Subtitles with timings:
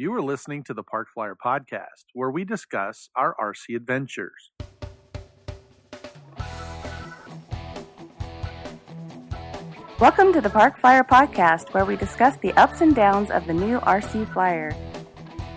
[0.00, 4.50] You are listening to the Park Flyer podcast, where we discuss our RC adventures.
[10.00, 13.52] Welcome to the Park Flyer podcast, where we discuss the ups and downs of the
[13.52, 14.74] new RC Flyer.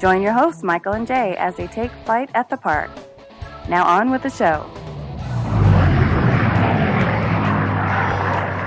[0.01, 2.91] Join your hosts, Michael and Jay, as they take flight at the park.
[3.69, 4.69] Now, on with the show.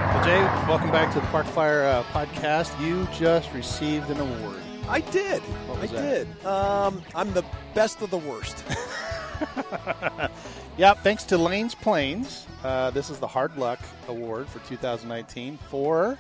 [0.09, 2.81] Well, Jay, welcome back to the Park Flyer uh, podcast.
[2.83, 4.63] You just received an award.
[4.89, 5.43] I did.
[5.81, 5.91] I that?
[5.91, 6.47] did.
[6.47, 8.65] Um, I'm the best of the worst.
[10.79, 12.47] Yep, thanks to Lane's Planes.
[12.63, 13.79] Uh, this is the Hard Luck
[14.09, 16.19] Award for 2019 for.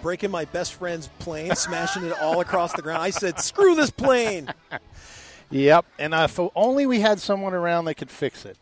[0.00, 3.00] Breaking my best friend's plane, smashing it all across the ground.
[3.00, 4.48] I said, "Screw this plane."
[5.50, 8.56] Yep, and uh, if only we had someone around that could fix it.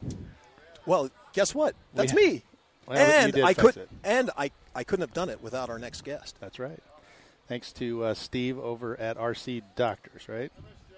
[0.86, 1.76] Well, guess what?
[1.94, 2.42] That's We- me.
[2.88, 3.88] Well, and I could, it.
[4.02, 6.34] and I, I couldn't have done it without our next guest.
[6.40, 6.80] That's right.
[7.50, 10.52] Thanks to uh, Steve over at RC Doctors, right?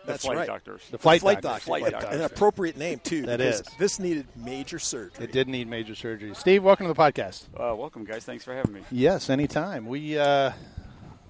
[0.04, 0.46] That's flight right.
[0.46, 0.82] doctors.
[0.90, 1.48] The flight, Flight doctor.
[1.48, 1.64] doctor.
[1.64, 2.22] Flight An doctor.
[2.24, 3.22] appropriate name too.
[3.22, 3.66] That because is.
[3.78, 5.24] This needed major surgery.
[5.24, 6.34] It did need major surgery.
[6.34, 7.44] Steve, welcome to the podcast.
[7.58, 8.26] Uh, welcome, guys.
[8.26, 8.82] Thanks for having me.
[8.90, 9.86] Yes, anytime.
[9.86, 10.52] We uh,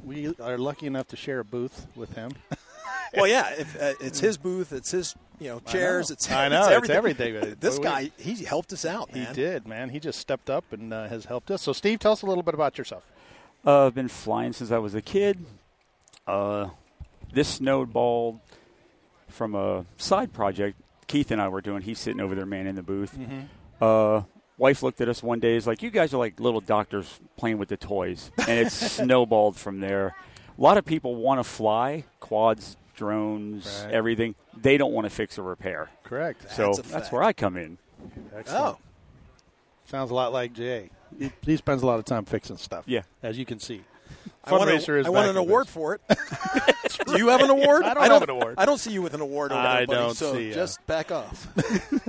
[0.03, 2.33] we are lucky enough to share a booth with him.
[3.15, 3.51] Well, yeah.
[3.59, 4.73] If, uh, it's his booth.
[4.73, 6.09] It's his, you know, chairs.
[6.09, 6.15] know.
[6.15, 7.37] It's I know, It's it's everything.
[7.37, 7.57] everything.
[7.61, 9.91] This We- guy, he helped us out, He did, man.
[9.91, 11.61] He just stepped up and uh, has helped us.
[11.61, 13.05] So, Steve, tell us a little bit about yourself.
[13.65, 15.45] Uh, I've been flying since I was a kid.
[16.27, 16.69] Uh,
[17.33, 18.41] this snowballed
[19.29, 21.83] from a side project Keith and I were doing.
[21.83, 23.19] He's sitting over there, man, in the booth.
[23.81, 24.23] Uh,
[24.59, 25.57] wife looked at us one day.
[25.57, 29.57] Is like, you guys are like little doctors playing with the toys, and it's snowballed
[29.57, 30.15] from there.
[30.59, 33.95] A lot of people want to fly quads, drones, Right.
[33.95, 34.35] everything.
[34.57, 35.91] They don't want to fix or repair.
[36.05, 36.51] Correct.
[36.53, 37.79] So That's that's where I come in.
[38.37, 38.77] Excellent.
[38.77, 38.79] Oh,
[39.87, 40.91] Sounds a lot like Jay.
[41.19, 42.85] He, he spends a lot of time fixing stuff.
[42.87, 43.03] Yeah.
[43.23, 43.83] As you can see.
[44.45, 45.75] I want, Fundraiser is I want an award business.
[45.75, 46.01] for it.
[47.07, 47.85] Do you have an award?
[47.85, 48.55] I don't have an award.
[48.59, 49.99] I don't see you with an award over I there, buddy.
[50.01, 50.55] don't so see ya.
[50.55, 51.49] just back off.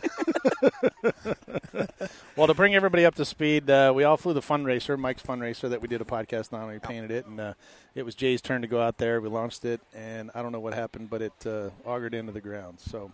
[2.36, 5.70] Well, to bring everybody up to speed, uh, we all flew the fundraiser, Mike's fundraiser
[5.70, 6.68] that we did a podcast on.
[6.68, 7.54] We painted it, and uh,
[7.94, 9.22] it was Jay's turn to go out there.
[9.22, 12.42] We launched it, and I don't know what happened, but it uh, augured into the
[12.42, 12.80] ground.
[12.80, 13.12] So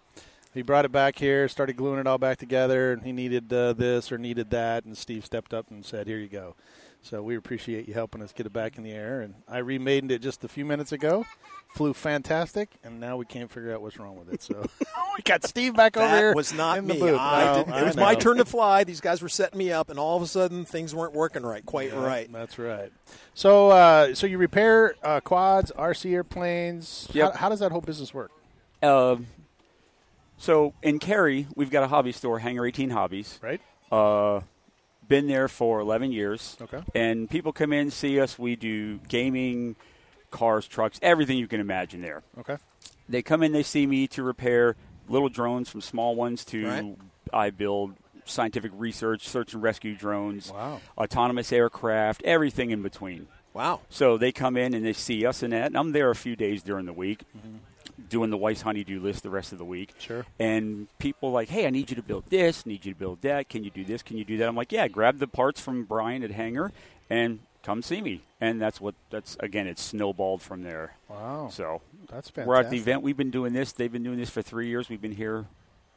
[0.53, 3.73] he brought it back here, started gluing it all back together, and he needed uh,
[3.73, 6.55] this or needed that, and Steve stepped up and said, "Here you go."
[7.01, 10.11] So we appreciate you helping us get it back in the air, and I remade
[10.11, 11.25] it just a few minutes ago.
[11.75, 14.41] Flew fantastic, and now we can't figure out what's wrong with it.
[14.41, 14.65] So
[15.15, 16.29] we got Steve back over here.
[16.29, 16.99] That was not in the me.
[16.99, 17.17] booth.
[17.19, 18.83] I No, didn't, I it was my turn to fly.
[18.85, 21.63] These guys were setting me up, and all of a sudden things weren't working right,
[21.65, 22.29] quite Yeah, right.
[22.33, 22.91] That's right.
[23.35, 27.07] So, uh, so you repair uh, quads, RC airplanes.
[27.13, 27.33] Yep.
[27.33, 28.31] How, how does that whole business work?
[30.39, 33.39] So in Cary, we've got a hobby store, Hangar 18 Hobbies.
[33.43, 33.61] Right.
[33.91, 34.41] Uh,
[35.07, 36.55] been there for 11 years.
[36.61, 36.81] Okay.
[36.95, 38.39] And people come in, see us.
[38.39, 39.75] We do gaming,
[40.31, 42.23] cars, trucks, everything you can imagine there.
[42.39, 42.57] Okay.
[43.09, 44.75] They come in, they see me to repair
[45.09, 46.97] little drones from small ones to Right.
[47.33, 47.95] I build
[48.25, 50.79] scientific research, search and rescue drones, Wow.
[50.97, 53.27] autonomous aircraft, everything in between.
[53.53, 53.81] Wow.
[53.89, 55.65] So they come in and they see us in that.
[55.67, 57.57] And I'm there a few days during the week, Mm-hmm.
[58.07, 59.93] Doing the Weiss honeydew list the rest of the week.
[59.99, 60.25] Sure.
[60.39, 63.49] And people like, hey, I need you to build this, need you to build that.
[63.49, 64.01] Can you do this?
[64.03, 64.47] Can you do that?
[64.47, 66.71] I'm like, yeah, grab the parts from Brian at Hangar
[67.09, 68.21] and come see me.
[68.41, 70.95] And that's what, that's, again, it's snowballed from there.
[71.09, 71.49] Wow.
[71.51, 72.47] So That's fantastic.
[72.47, 73.01] we're at the event.
[73.01, 73.73] We've been doing this.
[73.73, 74.87] They've been doing this for three years.
[74.89, 75.45] We've been here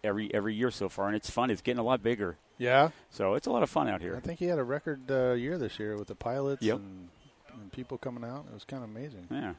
[0.02, 1.48] every every year so far, and it's fun.
[1.50, 2.36] It's getting a lot bigger.
[2.58, 2.90] Yeah.
[3.10, 4.16] So it's a lot of fun out here.
[4.16, 6.76] I think he had a record uh, year this year with the pilots Yep.
[6.78, 7.08] and,
[7.54, 8.46] and people coming out.
[8.50, 9.28] It was kind of amazing.
[9.30, 9.52] Yeah.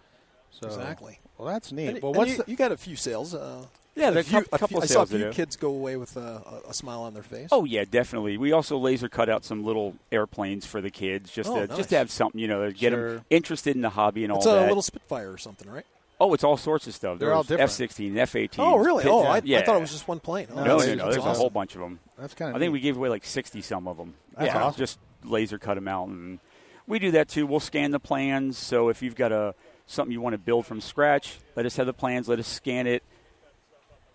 [0.62, 1.20] So, Exactly.
[1.38, 1.88] Well, that's neat.
[1.88, 3.34] And, well, and what's you, the, you got a few sales.
[3.34, 3.66] Uh,
[3.96, 5.98] Yeah, a there's a few, couple- couple I of saw a few kids go away
[5.98, 7.50] with a, a, a smile on their face.
[7.52, 8.38] Oh yeah, definitely.
[8.38, 11.78] We also laser cut out some little airplanes for the kids, just Oh, to nice.
[11.78, 13.16] just to have something, you know, to get Sure.
[13.16, 14.66] them interested in the hobby and all it's that.
[14.66, 15.86] a little Spitfire or something, right?
[16.20, 17.20] oh, it's all sorts of stuff.
[17.20, 17.64] They're all different.
[17.64, 18.64] F sixteen, F eighteen.
[18.64, 19.04] Oh, really?
[19.06, 19.60] Oh, I, yeah.
[19.60, 20.48] I thought it was just one plane.
[20.52, 21.04] Oh, no, that's- no, no.
[21.12, 22.00] that's There's a whole bunch of them.
[22.18, 24.14] that's kind of I think we gave away like sixty some of them.
[24.38, 24.78] That's yeah, awesome.
[24.80, 26.40] just laser cut them out, and
[26.88, 27.46] we do that too.
[27.46, 28.58] We'll scan the plans.
[28.58, 29.54] So if you've got a
[29.86, 32.28] something you want to build from scratch, let us have the plans.
[32.28, 33.04] Let us scan it.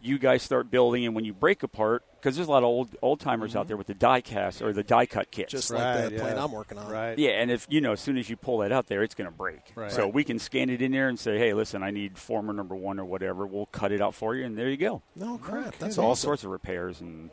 [0.01, 2.95] You guys start building, and when you break apart, because there's a lot of old
[3.03, 5.49] old timers out there with the die cast or the die cut kits.
[5.53, 5.59] Mm-hmm.
[5.59, 6.39] Just Right, like the plane.
[6.39, 6.89] I'm working on.
[6.89, 7.19] right.
[7.19, 9.29] Yeah, and if you know, as soon as you pull that out there, it's going
[9.29, 9.59] to break.
[9.75, 9.91] Right.
[9.91, 10.15] So Right.
[10.15, 13.01] we can scan it in there and say, "Hey, listen, I need former number one
[13.01, 15.03] or whatever." We'll cut it out for you, and there you go.
[15.17, 15.77] No crap.
[15.79, 16.29] That's all awesome.
[16.29, 17.31] sorts of repairs and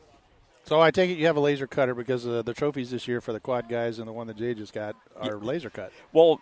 [0.63, 3.21] So I take it you have a laser cutter because uh, the trophies this year
[3.21, 5.91] for the quad guys and the one that Jay just got are laser cut.
[6.13, 6.41] well,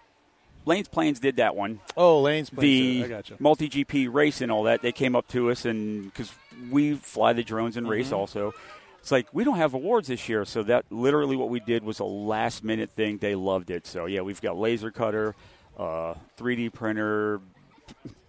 [0.65, 1.79] Lane's Planes did that one.
[1.97, 4.81] Oh, Lane's the I got MultiGP race and all that.
[4.81, 6.31] They came up to us and because
[6.71, 7.91] we fly the drones and Mm-hmm.
[7.91, 8.53] race also.
[8.99, 11.99] It's like we don't have awards this year, so that literally what we did was
[11.99, 13.17] a last minute thing.
[13.17, 13.85] They loved it.
[13.85, 15.35] So yeah, we've got laser cutter,
[15.77, 17.41] uh, 3D printer,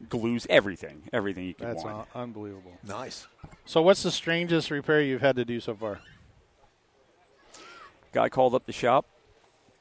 [0.09, 2.09] glues everything, everything you can That's want.
[2.15, 2.73] un- unbelievable.
[2.83, 3.29] Nice.
[3.67, 6.01] So, what's the strangest repair you've had to do so far?
[8.13, 9.07] Guy called up the shop,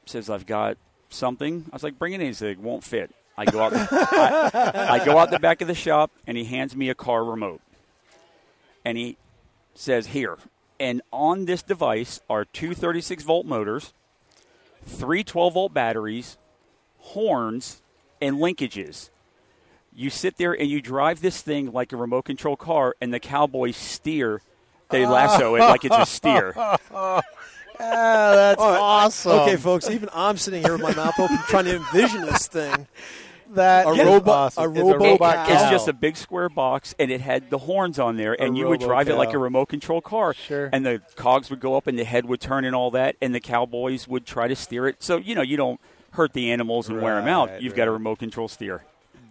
[0.06, 0.76] says I've got
[1.14, 1.64] something.
[1.72, 2.28] I was like, bring it in.
[2.28, 3.10] He said it won't fit.
[3.36, 3.72] I go out.
[3.74, 7.24] I, I go out the back of the shop, and he hands me a car
[7.24, 7.60] remote,
[8.84, 9.16] and he
[9.74, 10.38] says, "Here."
[10.78, 13.92] And on this device are two 36 volt motors,
[14.84, 16.36] three 12 volt batteries,
[16.98, 17.80] horns,
[18.20, 19.10] and linkages.
[19.92, 23.20] You sit there and you drive this thing like a remote control car, and the
[23.20, 24.42] cowboys steer.
[24.90, 26.54] They lasso it like it's a steer.
[27.80, 28.80] Ah, that's All right.
[28.80, 29.32] awesome.
[29.40, 29.90] Okay, folks.
[29.90, 32.86] Even I'm sitting here with my mouth open, trying to envision this thing.
[33.50, 34.64] that A is robot- awesome.
[34.64, 35.52] a It's robot robot cow.
[35.52, 38.66] It's just a big square box, and it had the horns on there, and you
[38.66, 40.34] would robo drive it like a remote control car.
[40.34, 40.70] Sure.
[40.72, 43.34] And the cogs would go up, and the head would turn, and all that, and
[43.34, 45.02] the cowboys would try to steer it.
[45.02, 45.80] So you know you don't
[46.12, 47.60] hurt the animals and wear them out.
[47.62, 48.82] You've got a remote control steer.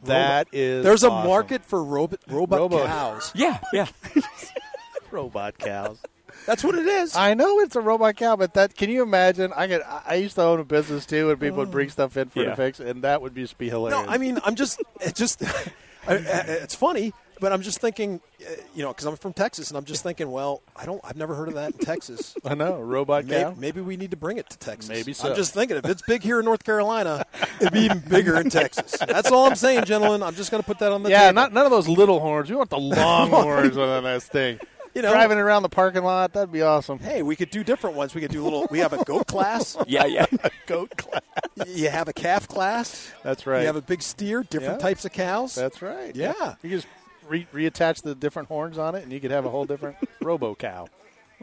[0.04, 3.32] That is There's a market for robot robot Robo- cows.
[3.36, 3.88] Yeah, yeah.
[5.12, 5.98] robot cows.
[6.46, 7.16] That's what it is.
[7.16, 9.54] I know it's a robot cow, but that can you imagine?
[9.56, 9.82] I could.
[9.82, 12.42] I- I used to own a business too, and people would bring stuff in for
[12.44, 12.50] Yeah.
[12.52, 14.06] the fix, and that would just be hilarious.
[14.06, 15.42] No, I mean, I'm just, it just,
[16.08, 19.70] I, I- it's funny, but I'm just thinking, uh, you know, because I'm from Texas,
[19.70, 22.36] and I'm just thinking, well, I don't, I've never heard of that in Texas.
[22.46, 23.56] I know robot Maybe, cow.
[23.58, 24.90] maybe we need to bring it to Texas.
[24.90, 25.30] Maybe so.
[25.30, 27.26] I'm just thinking, if it's big here in North Carolina,
[27.62, 28.98] it'd be even bigger in Texas.
[29.00, 30.22] That's all I'm saying, gentlemen.
[30.22, 31.36] I'm just going to put that on the Yeah, table.
[31.36, 32.50] not none of those little horns.
[32.50, 34.60] We want the long horns on this thing.
[34.96, 37.00] You know- driving around the parking lot, that'd be awesome.
[37.00, 38.14] Hey, we could do different ones.
[38.14, 38.68] We could do a little.
[38.70, 39.76] We have a goat class.
[39.88, 40.26] Yeah, yeah.
[40.68, 41.22] Goat class.
[41.68, 43.12] You have a calf class.
[43.24, 43.62] That's right.
[43.62, 44.44] You have a big steer.
[44.44, 44.88] Different Yeah.
[44.88, 45.56] types of cows.
[45.56, 46.16] That's right.
[46.16, 46.56] Yeah.
[46.64, 46.88] You just
[47.28, 50.56] re- reattach the different horns on it, and you could have a whole different robo
[50.56, 50.88] cow.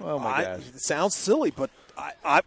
[0.01, 0.61] Oh my I, gosh!
[0.69, 1.69] it sounds silly, but
[1.99, 2.41] I, I,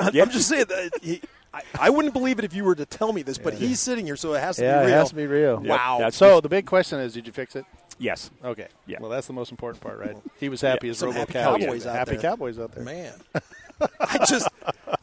[0.00, 0.22] I Yeah.
[0.22, 1.20] I'm just saying that he,
[1.52, 4.06] I, I wouldn't believe it if you were to tell me this, but he's sitting
[4.06, 4.98] here, so it has to Yeah, be it real.
[4.98, 5.56] has to be real.
[5.58, 5.98] Wow.
[6.00, 7.66] that's So the big question is, did you fix it?
[7.98, 8.30] Yes.
[8.44, 8.68] Okay.
[8.86, 8.98] Yeah.
[9.00, 10.16] Well, that's the most important part, right?
[10.40, 10.90] He was happy Yeah.
[10.92, 11.56] as Some robo happy cow.
[11.58, 12.20] cowboys out happy there.
[12.20, 12.84] cowboys out there.
[12.84, 13.12] Man,
[14.00, 14.48] I just,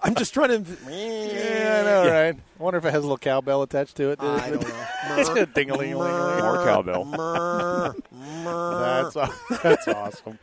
[0.01, 0.71] I'm just trying to.
[0.91, 2.35] Yeah, I know, right?
[2.59, 4.19] I wonder if it has a little cowbell attached to it.
[4.21, 4.65] I don't
[5.19, 5.35] It's know.
[5.41, 6.43] a ding-a-ling-a-ling-a-ling.
[6.43, 7.05] More cowbell.
[7.05, 9.11] Murr, murr.
[9.13, 10.39] That's that's awesome.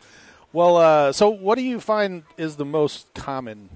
[0.52, 3.68] Well, uh, so what do you find is the most common?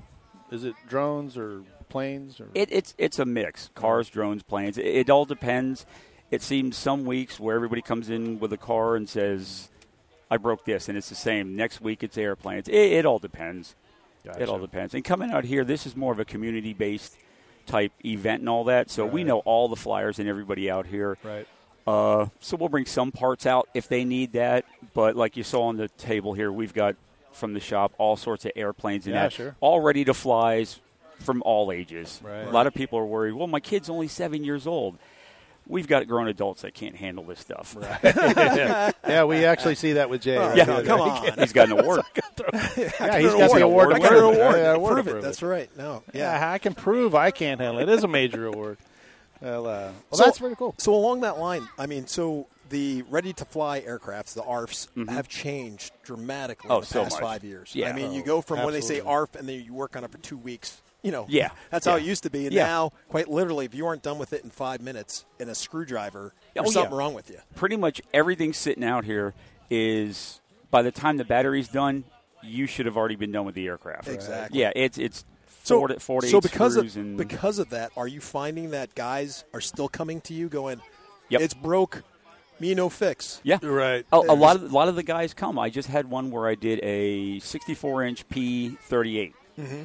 [0.51, 2.41] Is it drones or planes?
[2.41, 4.79] Or It, it's it's a mix: cars, drones, planes.
[4.79, 5.85] It, it all depends.
[6.33, 9.69] It seems some weeks where everybody comes in with a car and says,
[10.31, 11.55] "I broke this," and it's the same.
[11.55, 12.67] Next week it's airplanes.
[12.69, 13.77] It, it all depends.
[14.25, 14.95] It all depends.
[14.95, 17.17] And coming out here, this is more of a community-based
[17.67, 18.89] type event and all that.
[18.91, 21.17] So we know all the flyers and everybody out here.
[21.23, 21.47] right.
[21.85, 24.65] Uh, so we'll bring some parts out if they need that.
[24.95, 26.95] But like you saw on the table here, we've got
[27.33, 29.57] from the shop all sorts of airplanes and Yeah, that sure.
[29.61, 30.79] all ready to flies
[31.19, 32.21] from all ages.
[32.23, 32.47] Right.
[32.47, 33.33] A lot of people are worried.
[33.33, 34.97] Well, my kid's only seven years old.
[35.67, 37.77] We've got grown adults that can't handle this stuff.
[38.05, 40.37] Yeah, we actually see that with Jay.
[40.37, 40.49] Right?
[40.49, 41.39] right, Yeah, come on.
[41.39, 42.03] He's got an award.
[42.77, 43.63] Yeah, he's got the award.
[43.63, 44.57] award to I got an award.
[44.57, 45.23] Yeah, to award prove it.
[45.23, 45.69] That's right.
[45.77, 46.03] No.
[46.13, 46.51] Yeah, Yeah.
[46.53, 47.89] I can prove I can't handle it.
[47.89, 48.79] It is a major award.
[49.41, 50.75] Well, uh, well So- that's pretty cool.
[50.79, 56.69] So along that line, I mean, so the ready-to-fly aircrafts, the ARFs, have changed dramatically
[56.69, 56.73] Mm-hmm.
[56.73, 57.21] Oh, in the so past much.
[57.23, 57.75] five years.
[57.75, 57.89] Yeah.
[57.91, 59.01] I mean, you Oh, go from when they say.
[59.01, 60.81] ARF and then you work on it for two weeks.
[61.03, 61.51] You know, Yeah.
[61.71, 62.47] that's how it used to be.
[62.47, 62.65] And Yeah.
[62.67, 66.33] now, quite literally, if you aren't done with it in five minutes in a screwdriver,
[66.35, 66.73] Oh, there's yeah.
[66.83, 67.39] something wrong with you.
[67.57, 69.35] Pretty much everything sitting out here
[69.69, 72.05] is by the time the battery's done,
[72.43, 74.09] you should have already been done with the aircraft.
[74.09, 74.61] Exactly.
[74.61, 75.25] Yeah, it's it's
[75.65, 78.95] So, four to, four so because of and because of that, are you finding that
[78.95, 80.81] guys are still coming to you going,
[81.31, 81.41] Yep.
[81.41, 82.03] "It's broke,
[82.61, 84.05] me no fix." yeah, Right.
[84.13, 85.59] A, a lot of a lot of the guys come.
[85.59, 89.35] I just had one where I did a 64 inch P38.
[89.59, 89.83] Mm-hmm.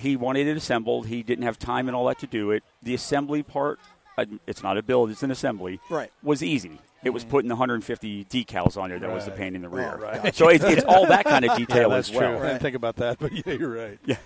[0.00, 1.06] He wanted it assembled.
[1.06, 2.62] He didn't have time and all that to do it.
[2.82, 3.78] The assembly part,
[4.18, 5.80] uh, it's not a build; it's an assembly.
[5.88, 6.10] Right.
[6.22, 6.78] Was easy.
[7.02, 8.98] It was putting the 150 decals on there.
[8.98, 9.94] That was the pain in the rear.
[9.98, 10.34] Oh, right.
[10.34, 12.36] So it, it's all that kind of Yeah, detail that's as well.
[12.36, 12.44] true.
[12.46, 13.98] I didn't think about that, but yeah, you're right.
[14.04, 14.16] Yeah.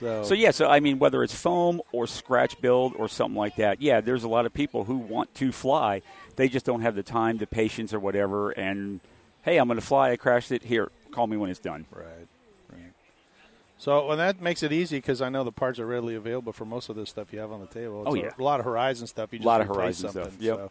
[0.00, 3.56] So, So yeah, so I mean, whether it's foam or scratch build or something like
[3.56, 6.02] that, yeah, there's a lot of people who want to fly.
[6.36, 8.50] They just don't have the time, the patience, or whatever.
[8.50, 9.00] And
[9.42, 10.10] hey, I'm going to fly.
[10.10, 10.62] I crashed it.
[10.64, 11.86] Here, call me when it's done.
[11.92, 12.04] Right.
[12.04, 12.27] Right.
[13.78, 16.64] So, and that makes it easy because I know the parts are readily available for
[16.64, 18.02] most of this stuff you have on the table.
[18.02, 18.30] It's Oh, a- yeah.
[18.36, 19.32] a lot of Horizon stuff.
[19.32, 20.56] You just Lot of replace Horizon stuff, something, yep.
[20.56, 20.70] so-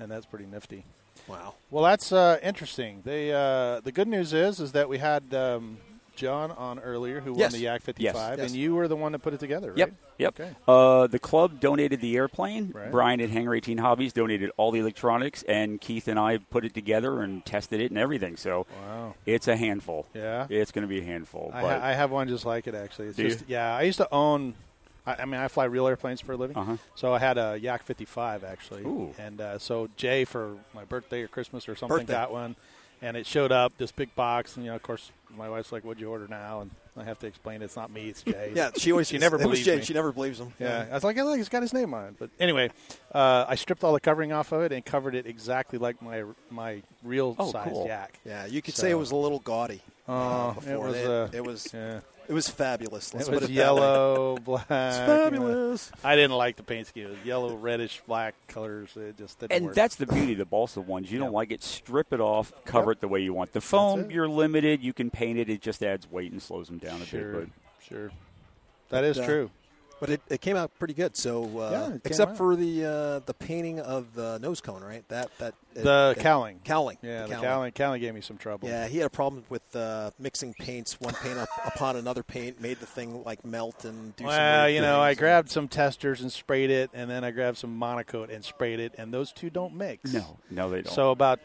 [0.00, 0.84] and that's pretty nifty.
[1.28, 1.54] Wow.
[1.70, 3.02] Well, that's uh, interesting.
[3.04, 5.78] They uh, the good news is is that we had um,
[6.16, 7.52] John on earlier who Yes.
[7.52, 8.46] won the Yak 55, Yes.
[8.50, 9.78] and you were the one that put it together, right?
[9.78, 10.40] Yep, yep.
[10.40, 10.50] Okay.
[10.66, 12.72] Uh, the club donated the airplane.
[12.74, 12.90] Right.
[12.90, 16.74] Brian at Hangar 18 Hobbies donated all the electronics, and Keith and I put it
[16.74, 18.36] together and tested it and everything.
[18.36, 19.14] So Wow.
[19.26, 20.06] it's a handful.
[20.14, 20.46] Yeah.
[20.50, 21.50] It's going to be a handful.
[21.54, 23.08] I, but ha- I have one just like it actually.
[23.08, 23.28] It's Do you?
[23.30, 23.76] just yeah.
[23.76, 24.54] I used to own
[25.08, 26.56] I, I mean, I fly real airplanes for a living.
[26.56, 26.78] Uh-huh.
[26.96, 29.14] So I had a Yak 55 actually, Ooh.
[29.18, 32.12] and uh, so Jay for my birthday or Christmas or something Birthday.
[32.12, 32.56] got one,
[33.02, 35.84] and it showed up this big box, and you know, of course, my wife's like,
[35.84, 38.52] "What'd you order now?" And I have to explain it's not me, it's Jay.
[38.54, 39.76] Yeah, she always She never believes Jay.
[39.76, 39.82] me.
[39.82, 40.52] She never believes him.
[40.58, 42.70] Yeah, I was like, "Yeah, look, it's got his name on it." But anyway,
[43.14, 46.24] uh, I stripped all the covering off of it and covered it exactly like my
[46.50, 47.86] my real Oh, size cool.
[47.86, 48.18] yak.
[48.24, 49.82] Yeah, you could So- say it was a little gaudy.
[50.08, 50.86] Oh, uh, it before.
[50.86, 53.12] was, it, uh, it was Yeah, it was fabulous.
[53.14, 53.80] Let's it put was it that way.
[53.80, 54.66] yellow, black.
[54.70, 55.24] It's you know.
[55.24, 55.92] fabulous.
[56.04, 57.06] I didn't like the paint scheme.
[57.06, 58.96] It was yellow, reddish, black colors.
[58.96, 59.74] It just didn't And work.
[59.74, 61.10] that's the beauty of the balsa ones.
[61.10, 62.96] You don't like it, strip it off, cover Yep.
[62.96, 63.52] it the way you want.
[63.52, 64.82] The foam, you're limited.
[64.82, 65.48] You can paint it.
[65.48, 67.48] It just adds weight and slows them down a sure, bit.
[67.88, 68.10] sure.
[68.90, 69.50] That is uh, true.
[69.98, 71.16] But it, it came out pretty good.
[71.16, 72.36] So uh, Yeah, except out.
[72.36, 75.08] for the uh, the painting of the nose cone, right?
[75.08, 76.60] That that The it- cowling.
[76.64, 76.98] Cowling.
[77.02, 77.42] Yeah, the cowling.
[77.42, 78.68] Callan, cowling gave me some trouble.
[78.68, 82.60] Yeah, he had a problem with uh, mixing paints, one paint up upon another paint,
[82.60, 85.66] made the thing like melt and do some Well, weird you know, I grabbed some
[85.66, 89.32] Testors and sprayed it, and then I grabbed some MonoKote and sprayed it, and those
[89.32, 90.12] two don't mix.
[90.12, 90.92] No, no, they don't.
[90.94, 91.40] So about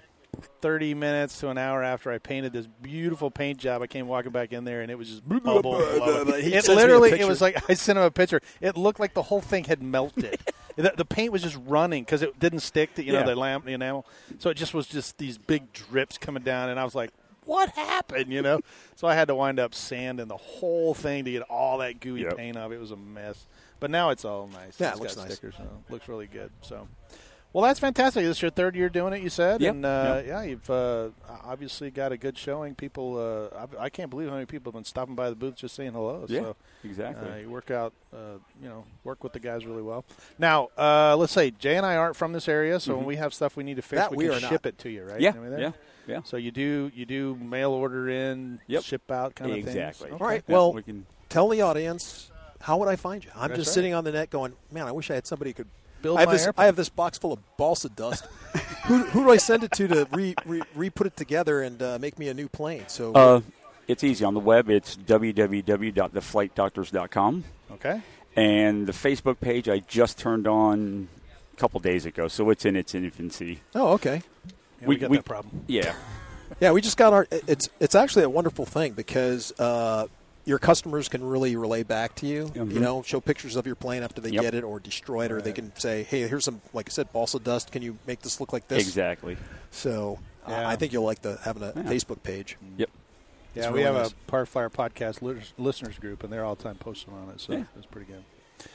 [0.61, 4.31] 30 minutes to an hour after I painted this beautiful paint job, I came walking
[4.31, 5.77] back in there, and it was just bubble.
[5.79, 8.41] It literally, it was like I sent him a picture.
[8.61, 10.39] It looked like the whole thing had melted.
[10.77, 13.25] the, the paint was just running because it didn't stick to you know Yeah.
[13.25, 14.05] the lamp the enamel.
[14.39, 17.11] So it just was just these big drips coming down, and I was like.
[17.45, 18.31] What happened?
[18.31, 18.59] You know,
[18.95, 22.21] so I had to wind up sanding the whole thing to get all that gooey
[22.21, 22.37] Yep.
[22.37, 22.71] paint off.
[22.71, 23.47] It was a mess,
[23.79, 24.79] but now it's all nice.
[24.79, 25.33] Yeah, it looks nice.
[25.37, 26.51] Stickers, so it looks really good.
[26.61, 26.87] So,
[27.53, 28.23] well, that's fantastic.
[28.23, 30.25] This is your third year doing it, you said, Yep, and uh, yep.
[30.27, 31.09] yeah, you've uh,
[31.43, 32.75] obviously got a good showing.
[32.75, 33.17] People,
[33.53, 35.75] uh, I, I can't believe how many people have been stopping by the booth just
[35.75, 36.25] saying hello.
[36.29, 37.29] Yeah, So, exactly.
[37.29, 40.05] uh, you work out, uh, you know, work with the guys really well.
[40.39, 43.33] Now, uh, let's say Jay and I aren't from this area, so when we have
[43.33, 44.65] stuff we need to fix, That we, we can ship not.
[44.65, 45.19] it to you, right?
[45.19, 45.71] yeah, I mean, yeah,
[46.07, 46.21] yeah.
[46.23, 48.83] So you do you do mail order in, Yep.
[48.83, 49.67] ship out kind of thing.
[49.67, 50.09] Exactly.
[50.09, 50.21] things.
[50.21, 50.43] All right.
[50.47, 51.05] Yeah, Well, we can.
[51.29, 52.31] tell the audience
[52.61, 53.31] how would I find you?
[53.35, 53.73] I'm That's just right.
[53.73, 55.67] sitting on the net going, man, I wish I had somebody who could
[56.01, 56.45] Build I have my this.
[56.45, 56.63] airplane.
[56.63, 58.25] I have this box full of balsa dust.
[58.85, 61.81] who, who do I send it to to re, re, re put it together and
[61.81, 62.83] uh, make me a new plane?
[62.87, 63.41] So Uh,
[63.87, 64.69] it's easy on the web.
[64.69, 67.43] It's www.theflightdoctors.com,
[67.73, 68.01] Okay.
[68.35, 71.07] and the Facebook page I just turned on
[71.53, 73.61] a couple days ago, so it's in its infancy.
[73.75, 74.21] oh, okay.
[74.81, 75.63] Yeah, we, We- got we- that problem.
[75.67, 75.93] Yeah,
[76.59, 77.27] Yeah, we just got our.
[77.47, 80.07] It's it's actually a wonderful thing because uh,
[80.45, 82.45] your customers can really relay back to you.
[82.47, 82.73] Mhm.
[82.73, 84.41] You know, show pictures of your plane after they Yep.
[84.43, 87.11] get it or destroy it, or they can say, "Hey, here's some like I said,
[87.13, 87.71] balsa dust.
[87.71, 89.37] Can you make this look like this?" exactly.
[89.69, 91.83] So uh, I think you'll like the having a Yeah.
[91.83, 92.57] Facebook page.
[92.77, 92.89] Yep.
[93.53, 94.11] Yeah, It's we really have nice.
[94.11, 95.21] a Park Flyer podcast
[95.57, 97.63] listeners group, and they're all the time posting on it, so Yeah.
[97.77, 98.23] it's pretty good.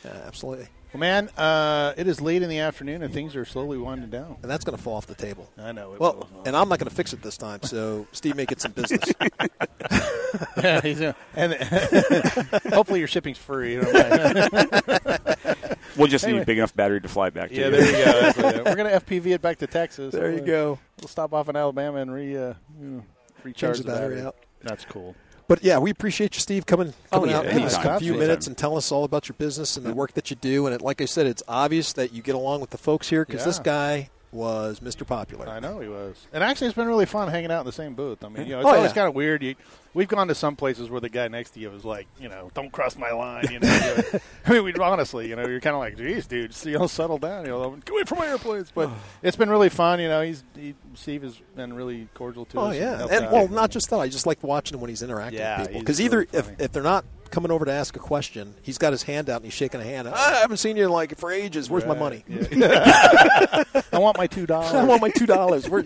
[0.05, 3.79] Yeah, absolutely, Well, man, uh, it is late in the afternoon, and things are slowly
[3.79, 4.37] winding down.
[4.43, 5.51] and that's going to fall off the table.
[5.59, 5.95] I know.
[5.95, 6.43] It Well, will.
[6.47, 7.63] and I'm not going to fix it this time.
[7.63, 9.01] So Steve may get some business.
[10.63, 11.55] yeah, he's, uh, and
[12.73, 13.75] hopefully your shipping's free.
[13.75, 15.77] You know what I mean?
[15.97, 16.39] We'll just Anyway.
[16.41, 17.71] need a big enough battery to fly back to yeah, you.
[17.73, 18.63] there you go.
[18.67, 20.13] We're gonna FPV it back to Texas.
[20.13, 20.79] there you We'll- go.
[21.01, 23.03] We'll stop off in Alabama and re uh, you know,
[23.45, 24.37] recharge Change the battery out.
[24.63, 25.15] That's cool.
[25.49, 27.81] But yeah, we appreciate you, Steve, coming Oh, coming yeah, out and giving us a
[28.01, 28.19] few Anytime.
[28.19, 30.67] minutes and telling us all about your business and the work that you do.
[30.67, 33.25] And it, like I said, it's obvious that you get along with the folks here
[33.25, 35.07] because this guy was Mr.
[35.07, 35.49] Popular.
[35.49, 37.95] I know he was, and actually, it's been really fun hanging out in the same
[37.95, 38.23] booth.
[38.25, 38.95] I mean, you know, it's Oh, always yeah.
[38.95, 39.43] kind of weird.
[39.43, 39.55] You,
[39.95, 42.51] we've gone to some places where the guy next to you was like, you know,
[42.55, 43.47] don't cross my line.
[43.51, 44.01] You know,
[44.47, 46.87] I mean, we honestly, you know, you're kind of like, geez, dude, so, you know,
[46.87, 47.45] settle down.
[47.47, 48.71] You know, get away from my airplanes.
[48.75, 48.91] But
[49.23, 50.01] it's been really fun.
[50.01, 52.77] You know, he's he, Steve has been really cordial to Oh us.
[52.77, 53.99] yeah, helped and well, not just that.
[54.01, 56.61] I just like watching him when he's interacting Yeah, with people because either really if,
[56.61, 59.45] if they're not coming over to ask a question, he's got his hand out and
[59.45, 60.09] he's shaking a hand.
[60.09, 61.69] I haven't seen you in like for ages.
[61.71, 62.25] Where's my money?
[62.29, 63.65] yeah.
[63.93, 64.73] I want my two dollars.
[64.73, 65.69] I want my two dollars.
[65.69, 65.85] Where,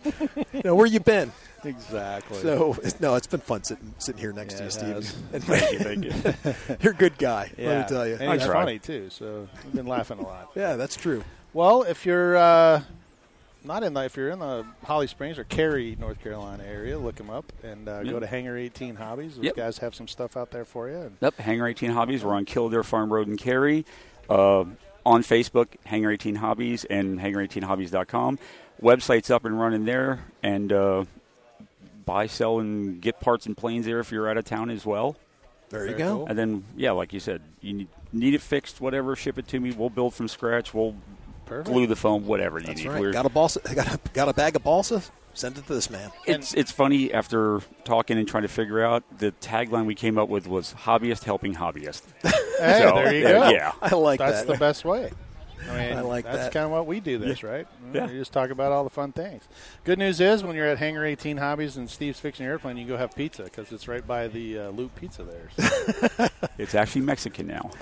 [0.52, 1.32] you know, where you been?
[1.64, 2.38] exactly.
[2.38, 5.22] So no, it's been fun sitting sitting here next Yeah, to you, it Steve.
[5.34, 6.76] And Thank you, thank you.
[6.80, 7.50] you're a good guy.
[7.58, 7.68] yeah.
[7.68, 8.16] Let me tell you.
[8.20, 9.08] and he's funny too.
[9.10, 10.52] So we've been laughing a lot.
[10.54, 11.22] Yeah, that's true.
[11.52, 12.82] Well, if you're uh,
[13.64, 17.16] not in the, if you're in the Holly Springs or Cary, North Carolina area, look
[17.16, 19.36] them up and uh, go to Hangar 18 Hobbies.
[19.36, 19.56] Those Yep.
[19.56, 20.96] guys have some stuff out there for you.
[20.96, 22.24] And Yep, Hangar 18 Hobbies.
[22.24, 23.84] We're on Kildaire Farm Road in Cary.
[24.28, 24.64] Uh,
[25.06, 28.38] on Facebook, Hangar 18 Hobbies and Hangar18Hobbies.com.
[28.82, 30.24] Website's up and running there.
[30.42, 31.04] And uh,
[32.04, 35.16] buy, sell, and get parts and planes there if you're out of town as well.
[35.70, 36.16] There you Very go.
[36.18, 36.26] cool.
[36.26, 39.60] And then, yeah, like you said, you need, need it fixed, whatever, ship it to
[39.60, 39.70] me.
[39.70, 40.74] We'll build from scratch.
[40.74, 40.96] We'll
[41.50, 41.68] perfect.
[41.68, 42.88] glue the foam, whatever you That's need.
[42.88, 43.00] right.
[43.00, 43.60] We're- Got a balsa.
[43.74, 45.02] Got a, got a bag of balsa.
[45.34, 46.10] Send it to this man.
[46.26, 50.28] It's it's funny after talking and trying to figure out the tagline we came up
[50.28, 52.02] with was hobbyist helping hobbyist.
[52.60, 53.50] Hey, So, there you uh, go.
[53.50, 53.72] Yeah.
[53.80, 54.46] I like That's that.
[54.52, 55.10] the best way.
[55.68, 56.52] I mean, I like that's that.
[56.52, 57.18] kind of what we do.
[57.18, 57.66] This right?
[57.92, 58.08] Yeah.
[58.08, 59.46] You just talk about all the fun things.
[59.84, 62.84] Good news is when you're at Hangar 18 Hobbies and Steve's fixing your airplane, you
[62.84, 65.48] can go have pizza because it's right by the uh, Loop Pizza there.
[65.56, 66.28] So.
[66.58, 67.70] It's actually Mexican now.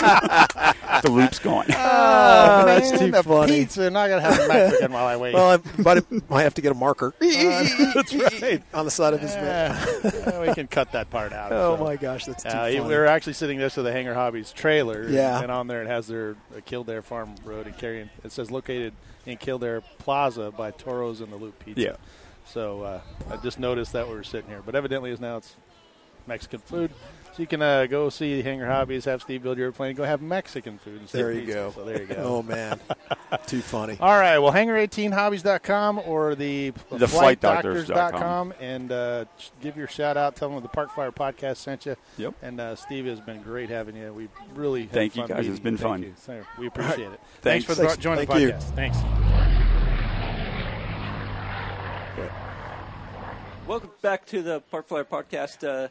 [0.00, 1.64] the loop's gone.
[1.68, 3.52] Oh, that's Man, too the funny.
[3.60, 5.34] Pizza, and I gotta have Mexican while I wait.
[5.34, 7.14] Well, I might, might have to get a marker.
[7.20, 8.62] that's right.
[8.74, 9.76] on the side of his van.
[10.04, 11.52] Yeah, we can cut that part out.
[11.52, 11.84] Oh so.
[11.84, 12.80] my gosh, that's too Uh, funny.
[12.80, 15.08] we were actually sitting next to the Hangar Hobbies trailer.
[15.08, 15.40] Yeah.
[15.40, 18.10] And on there it has their uh, Kildaire Farm Road and carrying.
[18.24, 18.92] It says located
[19.26, 21.80] in Kildare Plaza by Toros and the Loop Pizza.
[21.80, 21.96] Yeah.
[22.46, 25.56] So uh, I just noticed that we were sitting here, but evidently is now it's
[26.26, 26.90] Mexican food.
[27.32, 30.20] So you can uh, go see Hangar Hobbies, have Steve build your airplane, go have
[30.20, 31.00] Mexican food.
[31.02, 31.54] Instead there you pizza.
[31.54, 31.72] go.
[31.76, 32.16] So there you go.
[32.16, 32.80] Oh man,
[33.46, 33.96] too funny.
[34.00, 34.38] All right.
[34.38, 39.24] Well, hangar18hobbies.com or the, The flightdoctors.com and uh,
[39.60, 40.34] give your shout out.
[40.34, 41.94] Tell them the Park Flyer podcast sent you.
[42.18, 42.34] Yep.
[42.42, 44.12] And uh, Steve has been great having you.
[44.12, 45.46] We really had Thank you, guys.
[45.46, 45.78] It's been you.
[45.78, 46.02] Thank fun.
[46.02, 46.14] you.
[46.18, 47.20] So we appreciate it.
[47.42, 47.64] Thanks.
[47.64, 48.50] for the, joining Thank the you.
[48.50, 48.74] podcast.
[48.74, 48.98] Thanks.
[53.68, 55.88] Welcome back to the Park Flyer podcast.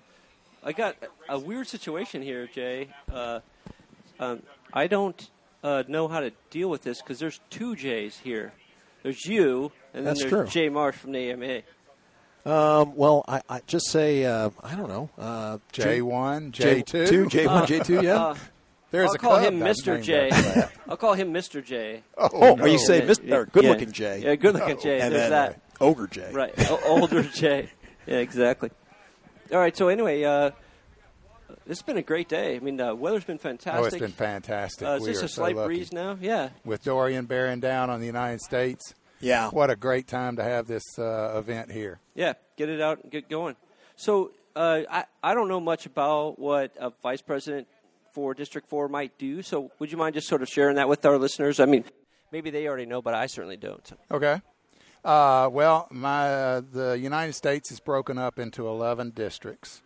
[0.64, 0.96] Uh, I got
[1.28, 2.90] a weird situation here, Jay.
[3.12, 3.40] Uh,
[4.20, 5.30] um, I don't
[5.64, 8.54] uh, know how to deal with this because there's two Jays here.
[9.04, 10.62] There's you, and That's then there's true.
[10.64, 11.62] Jay Marsh from the AMA.
[12.46, 15.10] Um, well, I, I just say uh, I don't know.
[15.18, 18.02] Uh, J one, J J two, two, J one, J two.
[18.04, 18.36] Yeah.
[18.90, 19.94] Uh, There's I'll a call him Mr.
[19.94, 20.30] named J.
[20.32, 20.72] after that.
[20.90, 21.64] I'll call him Mr.
[21.64, 22.02] J.
[22.18, 22.64] oh, no.
[22.64, 23.52] are you saying Mr.
[23.52, 23.94] good-looking yeah.
[23.94, 24.20] J?
[24.24, 25.00] Yeah, good-looking Jay.
[25.00, 25.62] and There's then that.
[25.80, 26.32] Ogre J.
[26.34, 27.70] Right, o- older Jay.
[28.08, 28.72] Yeah, exactly.
[29.52, 29.76] All right.
[29.76, 30.52] So anyway, uh,
[31.66, 32.56] this has been a great day.
[32.56, 33.82] I mean, the weather's been fantastic.
[33.82, 34.88] Oh, it's been fantastic.
[34.88, 35.68] Uh, is we this a so slight lucky.
[35.68, 36.18] breeze now?
[36.20, 36.50] Yeah.
[36.64, 39.50] With Dorian bearing down on the United States, Yeah.
[39.50, 42.00] what a great time to have this uh, event here.
[42.16, 43.56] Yeah, get it out and get going.
[43.96, 47.68] So uh, I I don't know much about what a vice president
[48.14, 49.42] for District Four might do.
[49.42, 51.60] So would you mind just sort of sharing that with our listeners?
[51.60, 51.84] I mean,
[52.32, 53.92] maybe they already know, but I certainly don't.
[54.12, 54.42] Okay.
[55.04, 59.82] Uh, well, my uh, the United States is broken up into 11 districts.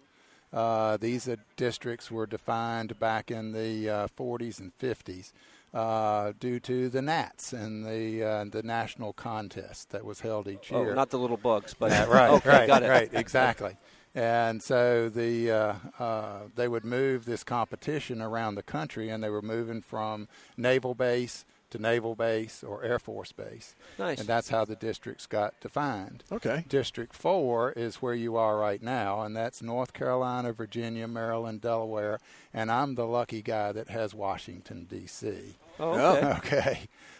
[0.51, 5.33] Uh, these uh, districts were defined back in the uh, 40s and 50s
[5.73, 10.71] uh, due to the Nats and the uh, the national contest that was held each
[10.71, 10.91] year.
[10.91, 12.89] Oh, not the little bugs, but right, okay, right, got it.
[12.89, 13.75] right, exactly.
[14.15, 19.29] And so the uh, uh, they would move this competition around the country, and they
[19.29, 24.19] were moving from naval base to naval base or Air Force base, Nice.
[24.19, 26.23] and that's how the districts got defined.
[26.31, 26.63] Okay.
[26.69, 32.19] District four is where you are right now, and that's North Carolina, Virginia, Maryland, Delaware,
[32.53, 35.55] and I'm the lucky guy that has Washington D.C.
[35.79, 36.37] Oh, okay.
[36.37, 36.79] Okay.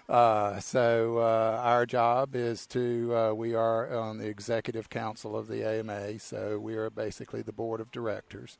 [0.09, 5.47] Uh, so uh, our job is to, uh, we are on the executive council of
[5.47, 8.57] the AMA, so we are basically the board of directors.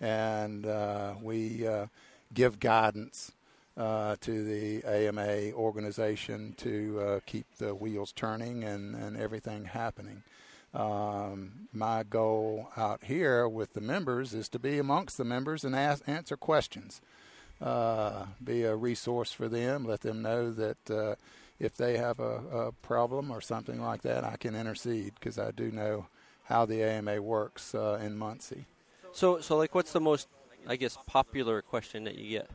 [0.00, 1.86] And uh, we uh,
[2.32, 3.32] give guidance
[3.76, 10.22] uh, to the AMA organization to uh, keep the wheels turning and, and everything happening.
[10.74, 15.74] Um, my goal out here with the members is to be amongst the members and
[15.74, 17.00] ask, answer questions
[17.60, 19.84] uh, be a resource for them.
[19.84, 21.14] Let them know that uh,
[21.58, 25.50] if they have a, a problem or something like that, I can intercede because I
[25.50, 26.06] do know
[26.44, 28.66] how the AMA works uh, in Muncie.
[29.12, 30.28] So, so like, what's the most,
[30.66, 32.50] I guess, popular question that you get?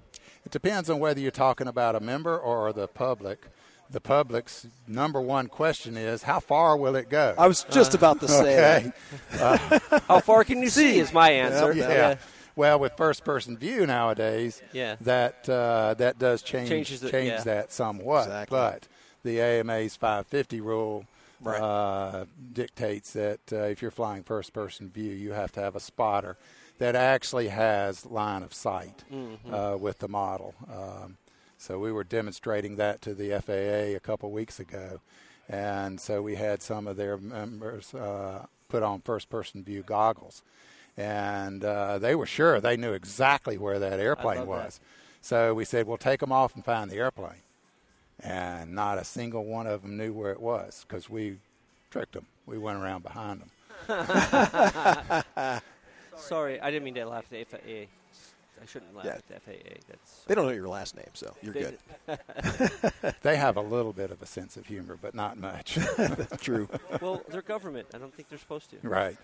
[0.45, 3.45] It depends on whether you're talking about a member or the public.
[3.89, 7.35] The public's number one question is, how far will it go?
[7.37, 8.91] I was just about to say
[9.33, 9.79] okay.
[10.07, 10.97] How far can you see?
[10.99, 11.73] Is my answer.
[11.73, 12.15] yeah.
[12.55, 14.95] Well, with first-person view nowadays, Yeah.
[15.01, 17.43] that uh, that does change Changes change yeah.
[17.43, 18.23] that somewhat.
[18.27, 18.57] Exactly.
[18.57, 18.87] But
[19.23, 21.05] the AMA's 550 rule
[21.43, 21.59] Right.
[21.59, 26.37] uh, dictates that uh, if you're flying first-person view, you have to have a spotter
[26.81, 29.53] that actually has line of sight Mm-hmm.
[29.53, 30.53] uh, with the model.
[30.71, 31.17] Um,
[31.57, 34.99] so we were demonstrating that to the FAA a couple weeks ago,
[35.47, 40.41] and so we had some of their members uh, put on first-person view goggles,
[40.97, 44.65] and uh, they were sure they knew exactly where that airplane love that.
[44.65, 44.79] was.
[45.21, 47.43] So we said, "Well, take them off and find the airplane."
[48.23, 51.37] And not a single one of them knew where it was because we
[51.91, 52.25] tricked them.
[52.47, 53.51] We went around behind them.
[56.21, 57.87] Sorry, I didn't mean to laugh at the FAA.
[58.61, 59.13] I shouldn't laugh Yeah.
[59.13, 59.79] at the FAA.
[59.87, 61.61] That's they don't know your last name, so you're They-
[62.07, 63.13] good.
[63.23, 65.77] They have a little bit of a sense of humor, but not much.
[66.41, 66.67] True.
[67.01, 67.87] well, they're government.
[67.93, 68.77] I don't think they're supposed to.
[68.87, 69.17] right.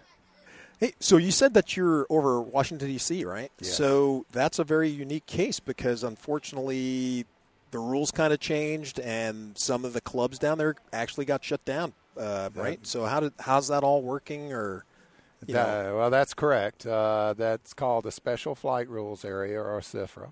[0.79, 3.51] Hey, so you said that you're over Washington D.C., right?
[3.59, 3.73] Yes.
[3.73, 7.25] So that's a very unique case because unfortunately
[7.71, 11.63] the rules kind of changed, and some of the clubs down there actually got shut
[11.65, 11.93] down.
[12.15, 12.79] Uh, right.
[12.85, 14.53] So how did how's that all working?
[14.53, 14.85] Or
[15.43, 16.85] Uh, well, that's correct.
[16.85, 20.31] Uh, that's called a Special Flight Rules Area, or SFRA.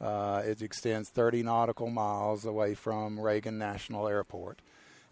[0.00, 4.60] Uh, it extends 30 nautical miles away from Reagan National Airport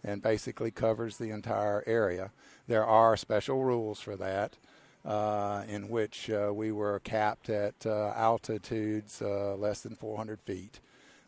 [0.04, 2.30] and basically covers the entire area.
[2.68, 4.56] There are special rules for that,
[5.04, 10.80] uh, in which uh, we were capped at uh, altitudes uh, less than 400 feet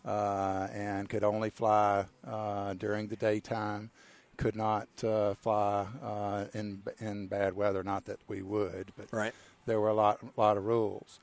[0.05, 2.07] uh, and could only fly
[2.79, 3.91] during the daytime.
[4.39, 7.83] Could not fly in in bad weather.
[7.83, 9.35] Not that we would, but right.
[9.67, 11.21] there were a lot lot of rules.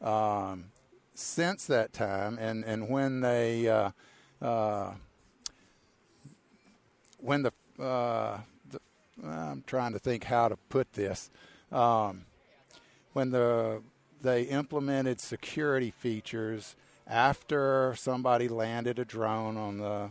[0.00, 0.66] Um,
[1.14, 3.90] since that time, and and when they uh,
[4.40, 4.92] uh,
[7.18, 7.52] when the,
[7.82, 8.38] uh,
[8.70, 8.80] the,
[9.26, 11.30] I'm trying to think how to put this.
[11.72, 12.26] Um,
[13.12, 13.82] when the
[14.22, 16.76] they implemented security features
[17.06, 20.10] after somebody landed a drone on the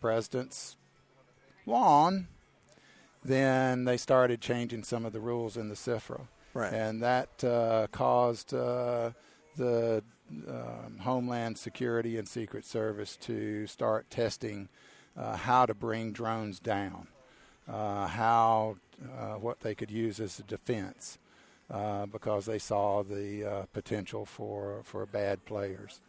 [0.00, 0.75] president's
[1.66, 2.28] lawn,
[3.24, 6.28] then they started changing some of the rules in the SFRA.
[6.54, 6.72] Right.
[6.72, 9.10] And that uh, caused uh,
[9.56, 10.02] the
[10.48, 14.68] um, Homeland Security and Secret Service to start testing
[15.16, 17.08] uh, how to bring drones down,
[17.68, 21.18] uh, how uh, what they could use as a defense,
[21.70, 26.00] uh, because they saw the uh, potential for for bad players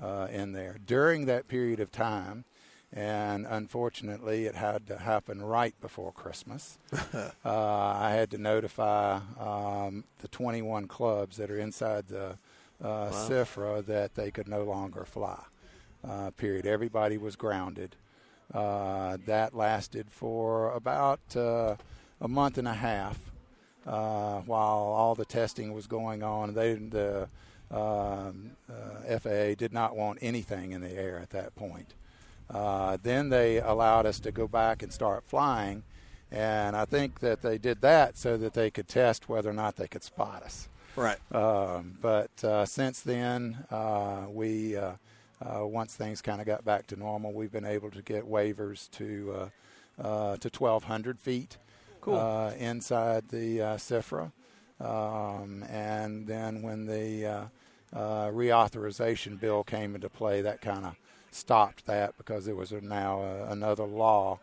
[0.00, 2.44] uh, in there during that period of time.
[2.92, 6.76] And unfortunately, it had to happen right before Christmas.
[7.44, 12.34] I had to notify um, the 21 clubs that are inside the uh,
[12.82, 13.10] wow.
[13.12, 15.40] SFRA that they could no longer fly.
[16.02, 16.66] Uh, period.
[16.66, 17.94] Everybody was grounded.
[18.52, 21.76] Uh, that lasted for about uh,
[22.20, 23.18] a month and a half
[23.86, 26.54] uh, while all the testing was going on.
[26.54, 27.28] They, the
[27.70, 31.94] um, uh, FAA did not want anything in the air at that point.
[32.50, 35.84] Then they allowed us to go back and start flying,
[36.30, 39.76] and I think that they did that so that they could test whether or not
[39.76, 40.68] they could spot us.
[40.96, 41.18] Right.
[41.34, 44.92] Um, but uh, since then, uh, we uh,
[45.44, 48.90] uh once things kind of got back to normal, we've been able to get waivers
[48.92, 49.50] to
[50.00, 51.56] uh, uh, to 1,200 feet
[52.00, 52.48] cool.
[52.58, 54.32] inside the SFRA.
[54.80, 57.50] Um, and then when the
[57.92, 60.96] reauthorization bill came into play, that kind of
[61.30, 64.40] stopped that because there was a, now another law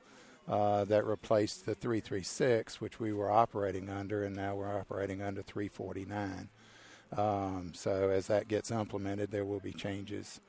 [0.47, 5.41] uh, that replaced the 336, which we were operating under, and now we're operating under
[5.41, 6.49] 349.
[7.15, 10.39] Um, so as that gets implemented, there will be changes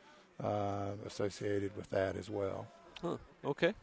[0.42, 2.66] uh, associated with that as well.
[3.03, 3.16] Huh.
[3.44, 3.74] Okay.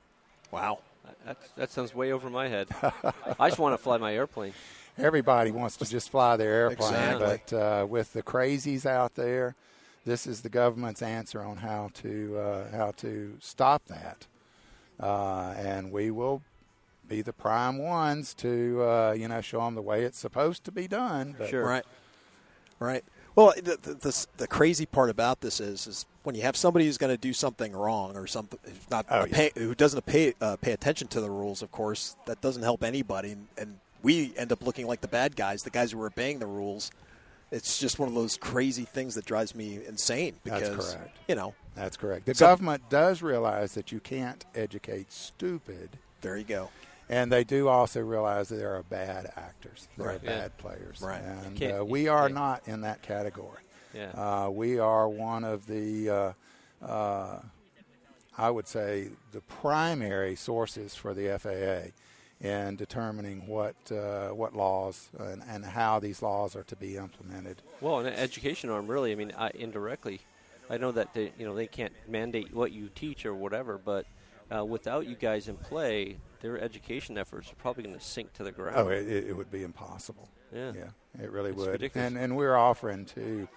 [0.52, 0.80] Wow.
[1.26, 2.68] That, that sounds way over my head.
[3.40, 4.54] I just want to fly my airplane.
[4.98, 7.40] Everybody wants to just fly their airplane, exactly.
[7.50, 9.56] but uh, with the crazies out there,
[10.06, 14.28] this is the government's answer on how to uh, how to stop that
[15.00, 16.42] uh, and we will
[17.08, 20.72] be the prime ones to uh, you know show them the way it's supposed to
[20.72, 21.36] be done.
[21.38, 21.86] But sure, right,
[22.80, 23.04] right.
[23.36, 26.86] Well, the, the, the, the, crazy part about this is, is when you have somebody
[26.86, 30.34] who's going to do something wrong or something who's not oh, pay, who doesn't pay
[30.40, 31.62] uh, pay attention to the rules.
[31.62, 35.36] Of course, that doesn't help anybody, and, and we end up looking like the bad
[35.36, 36.92] guys, the guys who are obeying the rules.
[37.52, 40.36] It's just one of those crazy things that drives me insane.
[40.44, 41.18] Because, That's correct.
[41.28, 42.26] You know, that's correct.
[42.26, 45.90] The so, government does realize that you can't educate stupid.
[46.22, 46.70] There you go.
[47.08, 49.88] And they do also realize that there are bad actors.
[49.96, 50.16] There right.
[50.16, 50.62] are bad yeah.
[50.62, 51.02] players.
[51.02, 51.22] Right.
[51.22, 53.62] And uh, we are not in that category.
[53.94, 54.10] Yeah.
[54.12, 57.40] Uh, we are one of the, uh, uh
[58.38, 61.92] I would say, the primary sources for the FAA
[62.42, 67.62] in determining what uh, what laws and, and, how these laws are to be implemented.
[67.80, 69.12] Well, an education arm, really.
[69.12, 70.20] I mean, indirectly,
[70.70, 74.06] I know that they, you know they can't mandate what you teach or whatever, but
[74.54, 78.44] uh, without you guys in play, their education efforts are probably going to sink to
[78.44, 78.76] the ground.
[78.78, 80.30] Oh, it, it, would be impossible.
[80.54, 81.70] Yeah, yeah, it really it's would.
[81.70, 82.08] Ridiculous.
[82.08, 83.48] And and we're offering to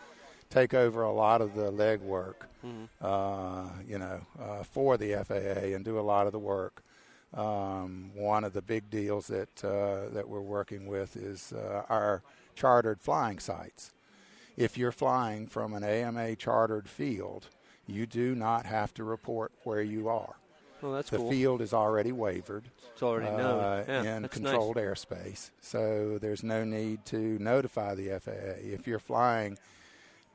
[0.51, 2.85] take over a lot of the legwork, mm-hmm.
[3.01, 6.83] uh, you know, uh, for the FAA and do a lot of the work.
[7.35, 12.23] Um, one of the big deals that uh, that we're working with is uh, our
[12.55, 13.93] chartered flying sites
[14.59, 17.47] if you're flying from an AMA chartered field,
[17.87, 20.35] you do not have to report where you are.
[20.83, 21.31] Well, that's the cool.
[21.31, 22.65] field is already waivered.
[22.93, 24.85] It's already known uh, yeah, in controlled nice.
[24.85, 29.59] airspace, so there's no need to notify the FAA if you're flying.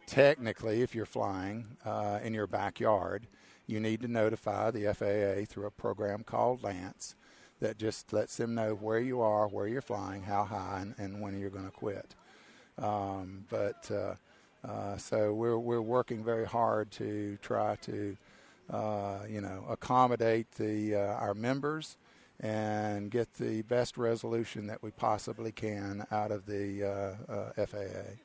[0.05, 3.27] Technically, if you're flying uh, in your backyard,
[3.67, 7.15] you need to notify the FAA through a program called LAANC
[7.59, 11.21] that just lets them know where you are, where you're flying, how high, and, and
[11.21, 12.13] when you're going to quit.
[12.77, 14.15] Um, but uh,
[14.67, 18.17] uh, so we're we're working very hard to try to
[18.69, 21.97] uh, you know accommodate the uh, our members
[22.39, 28.17] and get the best resolution that we possibly can out of the uh, uh, FAA.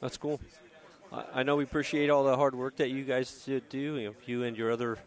[0.00, 0.40] That's cool.
[1.32, 3.96] I- know we appreciate all the hard work that you guys do.
[3.96, 4.98] You, you and your other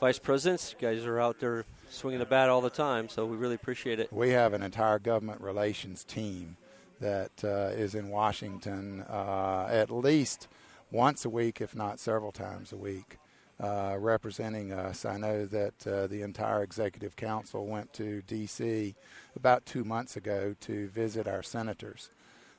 [0.00, 3.08] vice presidents, you guys are out there swinging the bat all the time.
[3.08, 4.12] So we really appreciate it.
[4.12, 6.56] We have an entire government relations team
[7.00, 10.48] that uh, is in Washington uh, at least
[10.90, 13.18] once a week, if not several times a week,
[13.58, 15.04] uh, representing us.
[15.04, 18.94] I know that uh, the entire executive council went to D.C.
[19.36, 22.10] about two months ago to visit our senators.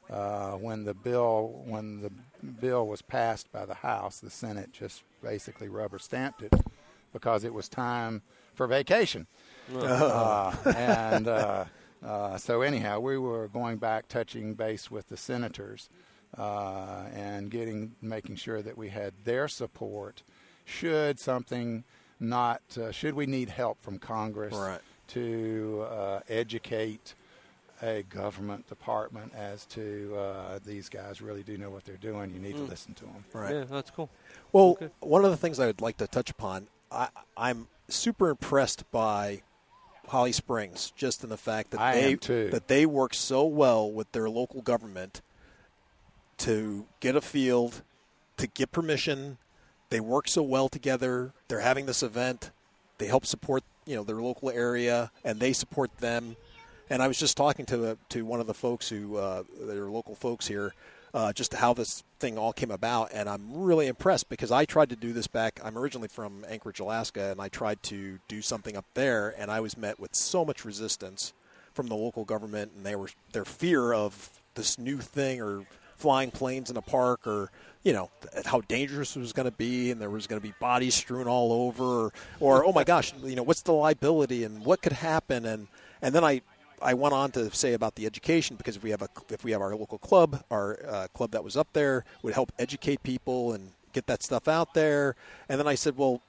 [0.10, 2.12] Uh, when the bill when the
[2.60, 6.54] bill was passed by the House, the Senate just basically rubber stamped it
[7.14, 8.22] because it was time
[8.54, 9.28] for vacation.
[9.74, 11.66] Uh, and uh,
[12.06, 15.90] uh, so anyhow, we were going back, touching base with the senators,
[16.38, 20.24] uh, and getting making sure that we had their support.
[20.66, 21.84] Should something
[22.20, 24.80] not, uh, should we need help from Congress Right.
[25.10, 27.14] to uh, educate
[27.82, 32.40] a government department as to uh, these guys really do know what they're doing, you
[32.40, 33.26] need to listen to them.
[33.34, 33.56] Right.
[33.56, 34.10] Yeah, that's cool.
[34.52, 34.90] Well, Okay.
[35.00, 39.42] one of the things I would like to touch upon, I, I'm super impressed by
[40.08, 42.50] Holly Springs, just in the fact that I they too.
[42.52, 45.22] that they work so well with their local government
[46.40, 47.84] to get a field,
[48.38, 49.38] to get permission.
[49.90, 51.34] They work so well together.
[51.48, 52.52] They're having this event.
[52.98, 56.36] They help support you know their local area, and they support them.
[56.92, 60.14] And I was just talking to to one of the folks who uh, are local
[60.14, 60.74] folks here,
[61.14, 64.90] uh, just how this thing all came about, and I'm really impressed because I tried
[64.90, 65.62] to do this back.
[65.64, 69.62] I'm originally from Anchorage, Alaska, and I tried to do something up there, and I
[69.62, 71.32] was met with so much resistance
[71.74, 76.30] from the local government, and they were their fear of this new thing or flying
[76.30, 77.52] planes in a park or
[77.84, 78.10] you know
[78.46, 81.28] how dangerous it was going to be and there was going to be bodies strewn
[81.28, 84.94] all over or, or oh my gosh you know what's the liability and what could
[84.94, 85.68] happen and
[86.02, 86.42] and then I
[86.82, 89.52] I went on to say about the education because if we have a if we
[89.52, 93.54] have our local club our uh, club that was up there would help educate people
[93.54, 95.16] and get that stuff out there
[95.50, 96.22] and then I said well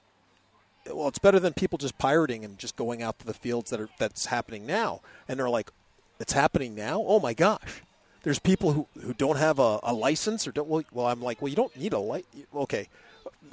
[0.91, 3.79] well, it's better than people just pirating and just going out to the fields that
[3.79, 5.01] are that's happening now.
[5.27, 5.71] And they're like,
[6.19, 7.03] it's happening now.
[7.05, 7.81] Oh my gosh,
[8.23, 10.67] there's people who, who don't have a, a license or don't.
[10.67, 12.25] Well, well, I'm like, well, you don't need a light.
[12.53, 12.87] Okay,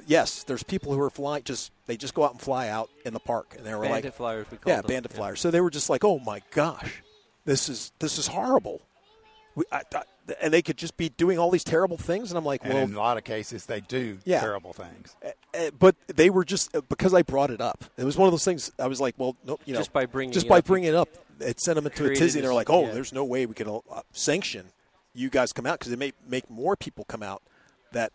[0.07, 1.43] yes, there's people who are flying.
[1.43, 4.05] Just they just go out and fly out in the park, and they were Bandit
[4.05, 4.85] like, flyers, we yeah, them.
[4.87, 5.17] bandit Yeah.
[5.17, 5.39] flyers.
[5.41, 7.03] So they were just like, oh my gosh,
[7.45, 8.81] this is this is horrible.
[9.55, 10.03] We, I, I,
[10.41, 12.83] and they could just be doing all these terrible things, and I'm like, And well,
[12.83, 14.39] in a lot of cases, they do Yeah.
[14.39, 15.15] terrible things.
[15.23, 17.83] uh, but they were just uh, because I brought it up.
[17.97, 18.71] It was one of those things.
[18.79, 20.67] I was like, well, no, you know, Just by bringing just it by up, you
[20.67, 21.09] bringing it up,
[21.41, 22.39] it sent them into a tizzy.
[22.39, 22.91] And they're like, oh, yeah.
[22.91, 23.79] there's no way we can uh,
[24.13, 24.67] sanction
[25.13, 27.41] you guys come out because it may make more people come out
[27.91, 28.13] that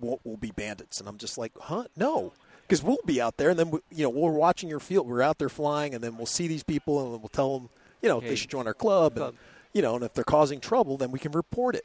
[0.00, 1.00] will, will be bandits.
[1.00, 1.84] And I'm just like, huh?
[1.96, 5.06] No, because we'll be out there, and then we, you know we're watching your field.
[5.08, 7.68] We're out there flying, and then we'll see these people, and we'll tell them,
[8.02, 9.28] you know, Hey, they should join our club, club.
[9.30, 9.38] and
[9.72, 11.84] you know, and if they're causing trouble, then we can report it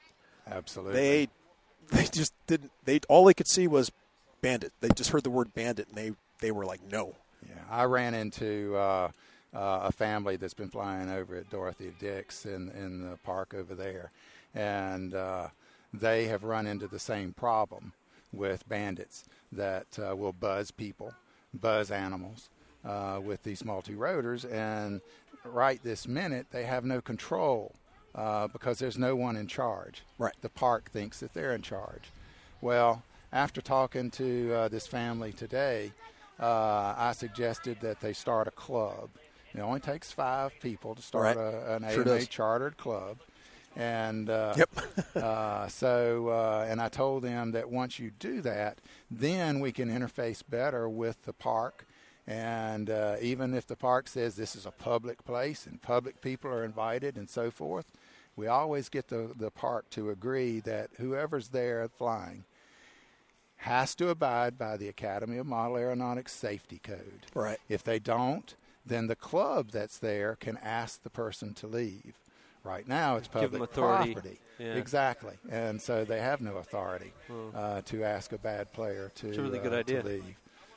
[0.49, 0.93] Absolutely.
[0.93, 1.29] they
[1.91, 3.91] they just didn't they all they could see was
[4.41, 7.15] bandit they just heard the word bandit and they they were like no
[7.47, 9.09] Yeah, I ran into uh,
[9.55, 13.73] uh, a family that's been flying over at Dorothy Dix in in the park over
[13.75, 14.11] there,
[14.53, 15.47] and uh,
[15.93, 17.93] they have run into the same problem
[18.31, 21.13] with bandits that uh, will buzz people,
[21.53, 22.49] buzz animals
[22.85, 25.01] uh, with these multi rotors, and
[25.45, 27.73] right this minute they have no control
[28.15, 30.03] uh, because there's no one in charge.
[30.17, 30.33] Right.
[30.41, 32.11] The park thinks that they're in charge.
[32.61, 35.91] Well, after talking to uh, this family today,
[36.39, 39.09] uh, I suggested that they start a club.
[39.53, 41.37] It only takes five people to start Right.
[41.37, 43.17] a, an Sure AMA chartered club.
[43.75, 44.69] And uh, Yep.
[45.15, 48.79] uh, so, uh, and I told them that once you do that,
[49.09, 51.85] then we can interface better with the park.
[52.27, 56.51] And uh, even if the park says this is a public place and public people
[56.51, 57.91] are invited and so forth,
[58.35, 62.45] we always get the, the park to agree that whoever's there flying
[63.57, 67.25] has to abide by the Academy of Model Aeronautics Safety Code.
[67.33, 67.59] Right.
[67.67, 68.55] If they don't,
[68.85, 72.15] then the club that's there can ask the person to leave.
[72.63, 74.13] Right now, it's public authority.
[74.13, 74.39] property.
[74.59, 74.73] Yeah.
[74.73, 77.13] Exactly, and so they have no authority
[77.55, 80.01] uh, to ask a bad player to, a really good uh, idea.
[80.01, 80.35] to leave.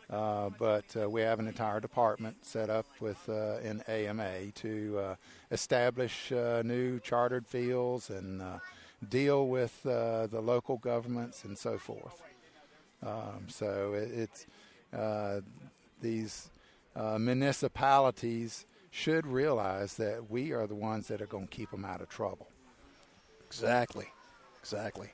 [0.08, 4.98] Uh, but uh, we have an entire department set up with uh, an AMA to
[4.98, 5.14] uh,
[5.50, 8.58] establish uh, new chartered fields and uh,
[9.08, 12.22] deal with uh, the local governments and so forth.
[13.02, 14.46] Um, so it, it's
[14.96, 15.40] uh,
[16.00, 16.50] these
[16.94, 21.85] uh, municipalities should realize that we are the ones that are going to keep them
[21.85, 22.46] out of trouble.
[23.46, 24.07] exactly
[24.61, 25.09] exactly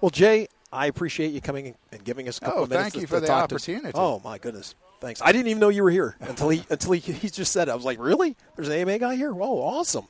[0.00, 2.94] well jay i appreciate you coming and giving us a couple Oh, of minutes thank
[2.94, 3.92] you to- for to the talk to opportunity.
[3.94, 7.00] oh my goodness thanks i didn't even know you were here until he until he,
[7.12, 7.72] he just said it.
[7.72, 10.06] i was like really there's an ama guy here oh awesome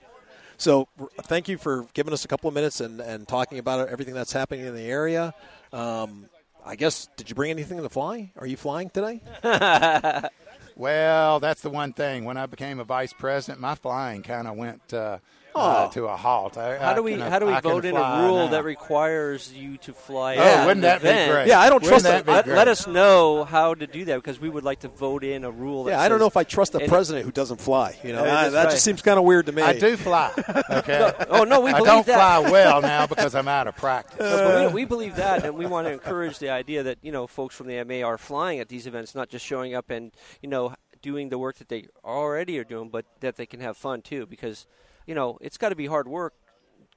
[0.57, 0.87] So
[1.25, 4.33] thank you for giving us a couple of minutes and, and talking about everything that's
[4.33, 5.35] happening in the area.
[5.73, 6.29] Um,
[6.65, 8.31] I guess did you bring anything to fly?
[8.39, 9.21] Are you flying today?
[10.77, 12.25] Well, that's the one thing.
[12.25, 15.19] When I became a vice president, my flying kind of went uh.
[15.55, 16.59] Uh, to a halt.
[16.59, 18.49] I, How do we can- how do we I vote in a rule now.
[18.49, 20.37] that requires you to fly?
[20.37, 21.47] Oh, at wouldn't an that be great?
[21.47, 22.27] Yeah, I don't Wouldn't trust that it.
[22.27, 25.45] Let, let us know how to do that because we would like to vote in
[25.45, 25.85] a rule.
[25.85, 27.97] That Yeah, I don't know if I trust a and- president who doesn't fly.
[28.03, 28.71] You know, Yeah, I- that right.
[28.73, 29.63] just seems kind of weird to me.
[29.63, 30.33] I do fly.
[30.71, 31.13] Okay.
[31.29, 32.41] Oh no, we I don't that.
[32.43, 34.19] fly well now because I'm out of practice.
[34.19, 37.13] No, but we, we believe that, and we want to encourage the idea that you
[37.13, 40.13] know folks from the AMA are flying at these events, not just showing up and
[40.43, 43.77] you know doing the work that they already are doing, but that they can have
[43.77, 44.27] fun too.
[44.27, 44.67] Because
[45.07, 46.35] you know it's got to be hard work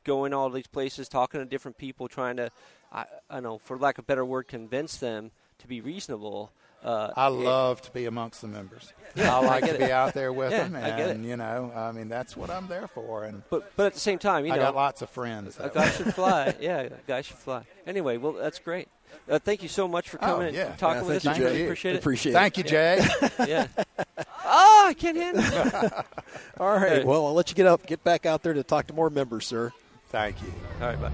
[0.03, 2.49] going all these places, talking to different people, trying to,
[2.93, 6.51] I, I know, for lack of a better word, convince them to be reasonable.
[6.81, 8.93] Uh, I it- love to be amongst the members.
[9.15, 9.87] Yeah, I I like get to it.
[9.87, 12.67] be out there with Yeah, them, I and you know, I mean, that's what I'm
[12.67, 13.23] there for.
[13.25, 15.57] And but but at the same time, you I know, I got lots of friends.
[15.59, 15.91] A guy way.
[15.91, 16.55] should fly.
[16.61, 17.63] Yeah, a guy should fly.
[17.85, 18.87] Anyway, well, that's great.
[19.29, 20.67] Uh, thank you so much for Oh, coming yeah.
[20.67, 21.23] and talking Yeah, with us.
[21.23, 21.49] thank you, Jay.
[21.49, 21.97] really appreciate it.
[21.99, 23.05] Appreciate Thank you, Jay.
[23.45, 23.67] yeah.
[24.45, 25.93] oh, I can't handle it.
[26.59, 26.89] All right.
[26.99, 27.03] Hey.
[27.03, 29.45] Well, I'll let you get up, get back out there to talk to more members,
[29.45, 29.73] sir.
[30.09, 30.53] Thank you.
[30.81, 31.11] All right, bye.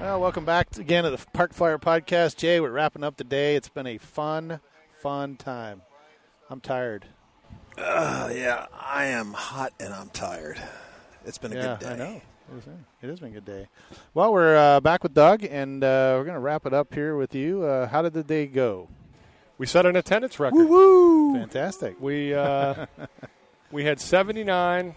[0.00, 2.36] Well, welcome back again to the Park Flyer Podcast.
[2.36, 3.54] Jay, we're wrapping up the day.
[3.56, 4.60] It's been a fun,
[5.02, 5.82] fun time.
[6.48, 7.04] I'm tired.
[7.76, 10.58] Uh, yeah, I am hot and I'm tired.
[11.26, 11.92] It's been a yeah, good day.
[11.92, 12.22] I know.
[12.50, 12.64] It, was,
[13.02, 13.68] it has been a good day.
[14.12, 17.16] Well, we're uh, back with Doug, and uh, we're going to wrap it up here
[17.16, 17.62] with you.
[17.62, 18.88] Uh, how did the day go?
[19.58, 20.66] We set an attendance record.
[21.38, 22.00] Fantastic.
[22.00, 22.86] We uh,
[23.70, 24.94] we had 79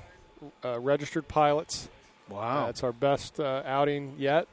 [0.66, 1.90] uh, registered pilots.
[2.30, 2.66] Wow.
[2.68, 4.48] That's our best uh, outing yet.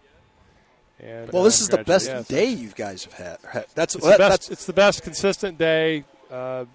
[0.99, 2.29] And Well, uh, this is the best congratulations.
[2.29, 3.39] day you guys have had.
[3.51, 4.31] had- That's It's that- the best.
[4.31, 6.05] that's It's the best consistent day.
[6.31, 6.67] Uh,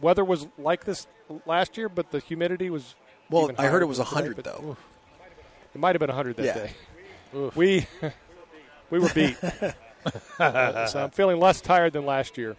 [0.00, 1.06] weather was like this
[1.46, 2.96] last year, but the humidity was.
[3.30, 3.44] well.
[3.44, 4.76] even I heard it was than today, hundred but- though.
[5.74, 6.54] It might have been 100 that Yeah.
[6.54, 6.70] day.
[7.54, 7.86] We
[8.90, 9.36] we were beat.
[10.38, 12.56] So I'm feeling less tired than last year.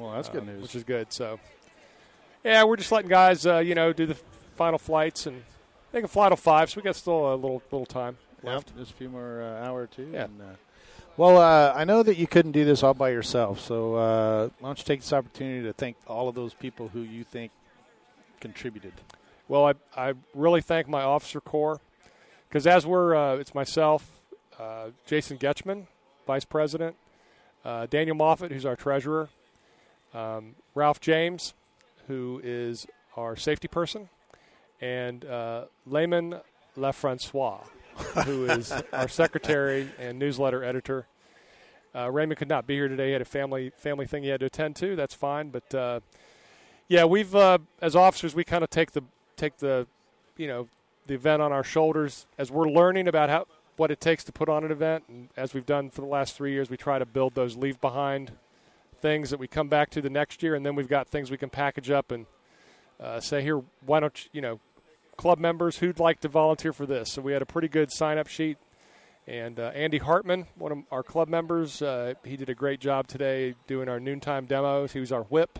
[0.00, 0.62] Well, that's good uh, news.
[0.62, 1.12] which is good.
[1.12, 1.38] So,
[2.42, 4.16] yeah, we're just letting guys, uh, you know, do the
[4.56, 5.42] final flights, and
[5.92, 8.76] they can fly till five, so we got still a little little time Yep, left.
[8.78, 10.08] just a few more uh, hour or two.
[10.10, 10.24] Yeah.
[10.24, 10.44] And, uh,
[11.18, 14.68] well, uh, I know that you couldn't do this all by yourself, so uh, why
[14.70, 17.52] don't you take this opportunity to thank all of those people who you think
[18.40, 18.92] contributed?
[19.48, 19.74] Well, I
[20.08, 21.80] I really thank my officer corps
[22.48, 24.20] because as we're, uh, it's myself,
[24.58, 25.86] uh, Jason Getchman,
[26.26, 26.96] vice president,
[27.64, 29.28] uh, Daniel Moffat, who's our treasurer,
[30.14, 31.54] um, Ralph James,
[32.06, 34.08] who is our safety person,
[34.80, 36.40] and uh, Layman
[36.76, 37.60] Lafrancois,
[38.24, 41.06] who is our secretary and newsletter editor.
[41.94, 44.40] Uh, Raymond could not be here today; he had a family family thing he had
[44.40, 44.96] to attend to.
[44.96, 46.00] That's fine, but uh,
[46.88, 49.02] yeah, we've uh, as officers we kind of take the
[49.36, 49.86] take the
[50.36, 50.68] you know
[51.06, 54.48] the event on our shoulders as we're learning about how what it takes to put
[54.48, 57.04] on an event, and as we've done for the last three years, we try to
[57.04, 58.32] build those leave behind
[59.00, 61.36] things that we come back to the next year, and then we've got things we
[61.36, 62.24] can package up and
[62.98, 64.60] uh, say here, why don't you, you know,
[65.16, 67.12] club members who'd like to volunteer for this?
[67.12, 68.56] So we had a pretty good sign up sheet.
[69.28, 73.08] And uh, Andy Hartman, one of our club members, uh, he did a great job
[73.08, 74.92] today doing our noontime demos.
[74.92, 75.58] He was our whip.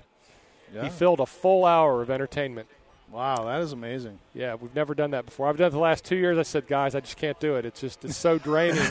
[0.85, 2.69] He filled a full hour of entertainment.
[3.11, 4.19] Wow, that is amazing.
[4.35, 5.49] Yeah, we've never done that before.
[5.49, 6.39] I've done it the last two years.
[6.39, 7.65] I said, guys, I just can't do it.
[7.65, 8.83] It's just it's so draining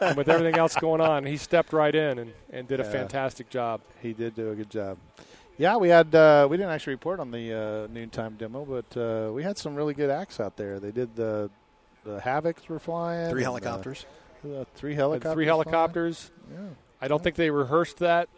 [0.00, 1.26] and with everything else going on.
[1.26, 3.80] He stepped right in and, and did a fantastic job.
[4.00, 4.98] He did do a good job.
[5.58, 9.30] Yeah, we had uh, we didn't actually report on the uh, noontime demo, but uh,
[9.32, 10.78] we had some really good acts out there.
[10.80, 11.50] They did the
[12.04, 14.06] the Havocs were flying, Three and, uh, helicopters.
[14.44, 15.48] uh, three helicopters, three flying.
[15.48, 16.30] helicopters.
[16.50, 16.60] Yeah,
[17.02, 18.28] I don't think they rehearsed that.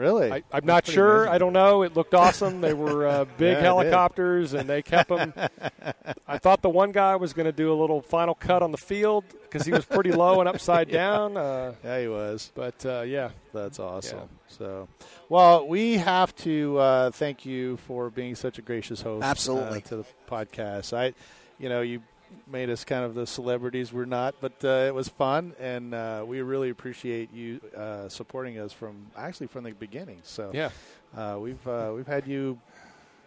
[0.00, 0.32] Really.
[0.32, 1.22] I, I'm not sure.
[1.22, 1.34] amazing.
[1.34, 1.82] I don't know.
[1.82, 2.60] It looked awesome.
[2.60, 5.32] They were uh, big Yeah, helicopters, and they kept them.
[6.26, 8.78] I thought the one guy was going to do a little final cut on the
[8.78, 11.36] field because he was pretty low and upside down.
[11.36, 12.50] Uh, Yeah, he was.
[12.54, 14.28] but uh, yeah, That's awesome.
[14.48, 14.88] So,
[15.28, 19.24] well, we have to uh, thank you for being such a gracious host.
[19.24, 19.78] Absolutely.
[19.78, 20.96] uh, to the podcast.
[20.96, 21.14] I,
[21.58, 22.02] you know, you
[22.46, 26.24] made us kind of the celebrities we're not, but uh, it was fun, and uh,
[26.26, 30.20] we really appreciate you uh, supporting us from actually from the beginning.
[30.24, 30.70] So, yeah.
[31.16, 32.58] uh, we've uh, we've had you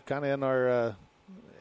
[0.06, 0.94] kind of in our uh,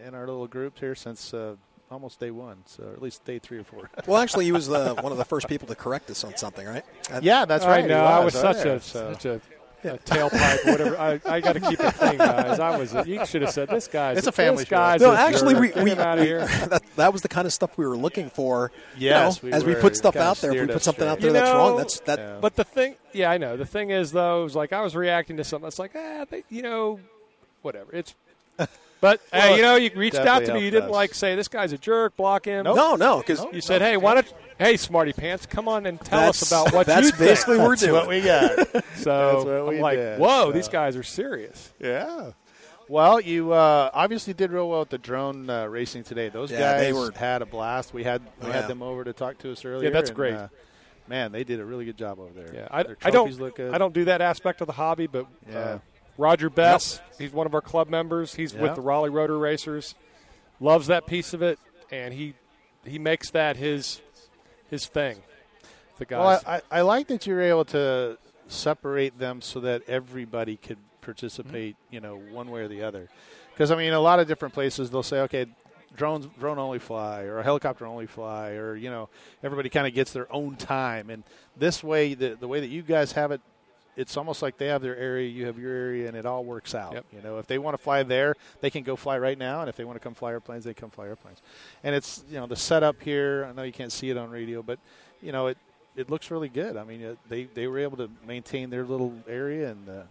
[0.06, 1.32] in our little groups here since.
[1.34, 1.56] Uh,
[1.90, 3.90] Almost day one, so at least day three or four.
[4.06, 6.66] Well, actually, he was the, one of the first people to correct us on something,
[6.66, 6.86] right?
[7.10, 7.80] I- yeah, that's right.
[7.80, 8.02] I he know.
[8.02, 9.12] I was was such there, a so.
[9.12, 9.40] such a,
[9.84, 10.98] a tailpipe, whatever.
[10.98, 12.58] I, I got to keep it clean, guys.
[12.58, 12.94] I was.
[13.06, 14.18] You should have said this guy's.
[14.18, 14.96] It's a family guy.
[14.98, 15.60] No, actually, jerk.
[15.62, 16.46] we, Get we, out of we- here.
[16.68, 18.70] that, that was the kind of stuff we were looking for.
[18.96, 21.20] you know, we as we put stuff out there, if we put us something out
[21.20, 22.18] there You that's wrong, that's that.
[22.18, 22.38] Yeah.
[22.40, 23.56] But the thing, yeah, I know.
[23.56, 25.68] The thing is, though, is like I was reacting to something.
[25.68, 27.00] It's like, ah, they, you know,
[27.62, 27.94] whatever.
[27.94, 28.14] It's
[29.02, 30.60] But hey, Well, you know, you reached out to me.
[30.60, 30.90] You helped didn't us.
[30.92, 32.62] like say this guy's a jerk, block him.
[32.64, 32.76] Nope.
[32.76, 36.28] No, no, because You said, hey, why don't hey, smarty pants, come on and tell
[36.28, 37.30] us about what that's you think.
[37.30, 37.94] basically what we're That's doing.
[37.94, 38.84] what we got.
[38.96, 40.52] So That's what I'm like, did, whoa, so.
[40.52, 41.72] these guys are serious.
[41.80, 42.30] Yeah.
[42.88, 46.28] Well, you uh, obviously did real well at the drone uh, racing today.
[46.28, 47.92] Those Yeah, guys they were- had a blast.
[47.92, 49.88] We had we Oh, had them over to talk to us earlier.
[49.88, 50.34] Yeah, that's and, great.
[50.34, 50.46] Uh,
[51.08, 52.54] man, they did a really good job over there.
[52.54, 53.74] Yeah, I, Their I don't look good.
[53.74, 55.78] I don't do that aspect of the hobby, but Yeah.
[56.18, 58.34] Roger Bess, he's one of our club members.
[58.34, 58.62] He's Yeah.
[58.62, 59.94] with the Raleigh Rotor Racers.
[60.60, 61.58] Loves that piece of it,
[61.90, 62.34] and he
[62.84, 64.00] he makes that his
[64.70, 65.18] his thing.
[65.98, 66.42] The guys.
[66.44, 71.74] Well, I, I like that you're able to separate them so that everybody could participate,
[71.76, 71.94] Mm-hmm.
[71.94, 73.08] you know, one way or the other.
[73.52, 75.46] Because I mean, a lot of different places they'll say, okay,
[75.96, 79.08] drones drone only fly or a helicopter only fly, or you know,
[79.42, 81.10] everybody kind of gets their own time.
[81.10, 81.24] And
[81.56, 83.40] this way, the the way that you guys have it.
[83.96, 86.74] It's almost like they have their area, you have your area, and it all works
[86.74, 86.94] out.
[86.94, 87.06] Yep.
[87.12, 89.68] You know, if they want to fly there, they can go fly right now, and
[89.68, 91.42] if they want to come fly airplanes, they come fly airplanes.
[91.84, 93.46] And it's you know the setup here.
[93.48, 94.78] I know you can't see it on radio, but
[95.20, 95.58] you know it
[95.94, 96.76] it looks really good.
[96.76, 100.02] I mean, it, they they were able to maintain their little area and uh,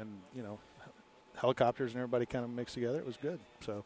[0.00, 0.58] and you know
[1.36, 2.98] helicopters and everybody kind of mixed together.
[2.98, 3.38] It was good.
[3.60, 3.84] So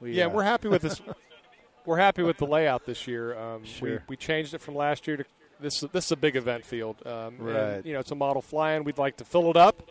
[0.00, 1.00] we yeah, uh, we're happy with this.
[1.86, 3.38] we're happy with the layout this year.
[3.38, 5.24] Um, we, we changed it from last year to
[5.62, 5.80] this.
[5.80, 6.96] This is a big event field.
[7.06, 7.86] Um, and, Right.
[7.86, 8.84] you know, it's a model fly-in.
[8.84, 9.82] We'd like to fill it up,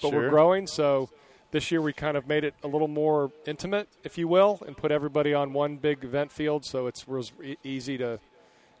[0.00, 0.12] but Sure.
[0.12, 0.66] we're growing.
[0.66, 1.08] So
[1.50, 4.76] this year we kind of made it a little more intimate, if you will, and
[4.76, 7.04] put everybody on one big event field, so it's
[7.42, 8.18] e- easy to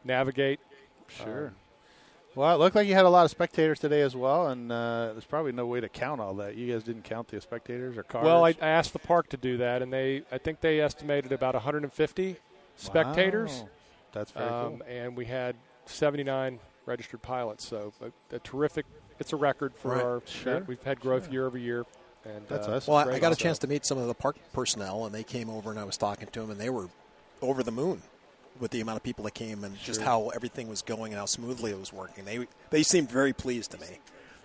[0.04, 0.60] navigate.
[1.08, 1.48] sure.
[1.48, 1.54] Um,
[2.34, 5.10] well, it looked like you had a lot of spectators today as well, and uh,
[5.12, 6.54] there's probably no way to count all that.
[6.56, 8.24] You guys didn't count the spectators or cars.
[8.24, 11.30] well, I, I asked the park to do that, and they I think they estimated
[11.32, 12.36] about 150
[12.76, 13.50] spectators.
[13.60, 13.68] Wow.
[14.12, 14.86] That's very um, cool.
[14.88, 15.56] and we had
[15.86, 17.66] 79 registered pilots.
[17.66, 18.86] So a, a terrific.
[19.18, 20.02] It's a record for Right.
[20.02, 20.22] our.
[20.26, 20.60] Sure.
[20.66, 21.84] We've had growth year over year,
[22.24, 22.88] and That's uh, us.
[22.88, 25.22] Well, I, I got a chance to meet some of the park personnel, and they
[25.22, 26.88] came over, and I was talking to them, and they were
[27.40, 28.02] over the moon
[28.60, 31.26] with the amount of people that came and just how everything was going and how
[31.26, 32.24] smoothly it was working.
[32.24, 33.98] They they seemed very pleased to me.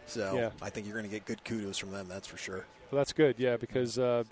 [0.06, 0.50] So Yeah.
[0.62, 2.08] I think you're going to get good kudos from them.
[2.08, 2.66] That's for sure.
[2.92, 4.24] Well, that's good, yeah, because, uh,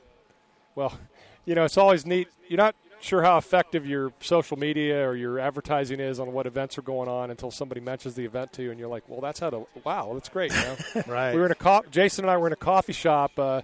[0.76, 0.97] well,
[1.45, 2.30] you know, it's always neat.
[2.47, 2.76] You're not
[3.06, 7.08] sure how effective your social media or your advertising is on what events are going
[7.08, 9.68] on until somebody mentions the event to you, and you're like, well, that's how to.
[9.84, 10.51] Wow, that's great.
[10.51, 10.76] You know?
[11.08, 11.34] right.
[11.34, 13.62] we were in a co- Jason and I were in a coffee shop uh,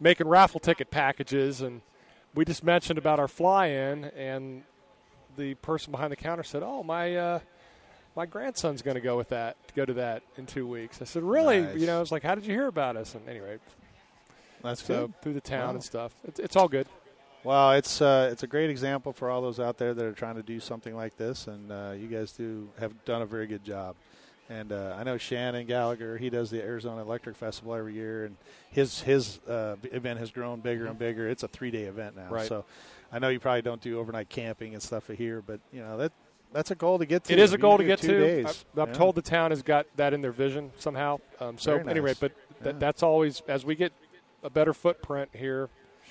[0.00, 1.80] making raffle ticket packages, and
[2.34, 4.62] we just mentioned about our fly-in, and
[5.36, 7.38] the person behind the counter said, "Oh, my." Uh,
[8.16, 11.02] my grandson's going to go with that, to go to that in two weeks.
[11.02, 11.62] I said, really?
[11.62, 11.76] Nice.
[11.80, 13.12] You know, I was like, how did you hear about us?
[13.16, 13.58] And anyway,
[14.62, 15.20] That's so good.
[15.20, 15.74] through the town Wow.
[15.74, 16.14] and stuff.
[16.22, 16.86] It's, it's all good.
[17.44, 20.36] Well, it's uh, it's a great example for all those out there that are trying
[20.36, 23.62] to do something like this, and uh, you guys do have done a very good
[23.64, 23.96] job.
[24.48, 28.36] And uh, I know Shannon Gallagher; he does the Arizona Electric Festival every year, and
[28.70, 31.28] his his uh, event has grown bigger and bigger.
[31.28, 32.46] It's a three day event now, Right.
[32.46, 32.64] so
[33.12, 36.12] I know you probably don't do overnight camping and stuff here, but you know that
[36.52, 37.32] that's a goal to get to.
[37.34, 38.20] It is a goal to get two to.
[38.20, 38.46] Days.
[38.46, 38.94] I've, I'm Yeah.
[38.94, 41.18] told the town has got that in their vision somehow.
[41.40, 42.32] Um, so Very anyway, but
[42.62, 42.78] th- Yeah.
[42.78, 43.92] that's always as we get
[44.42, 45.68] a better footprint here.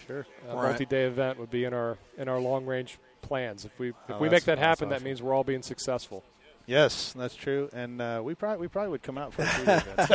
[0.07, 0.25] Sure.
[0.49, 0.69] A Right.
[0.69, 3.65] multi-day event would be in our in our long range plans.
[3.65, 6.23] If we if Oh, we make that that's happen, that means we're all being successful.
[6.65, 9.65] Yes, that's true, and uh, we probably we probably would come out for a three
[9.65, 10.09] day event.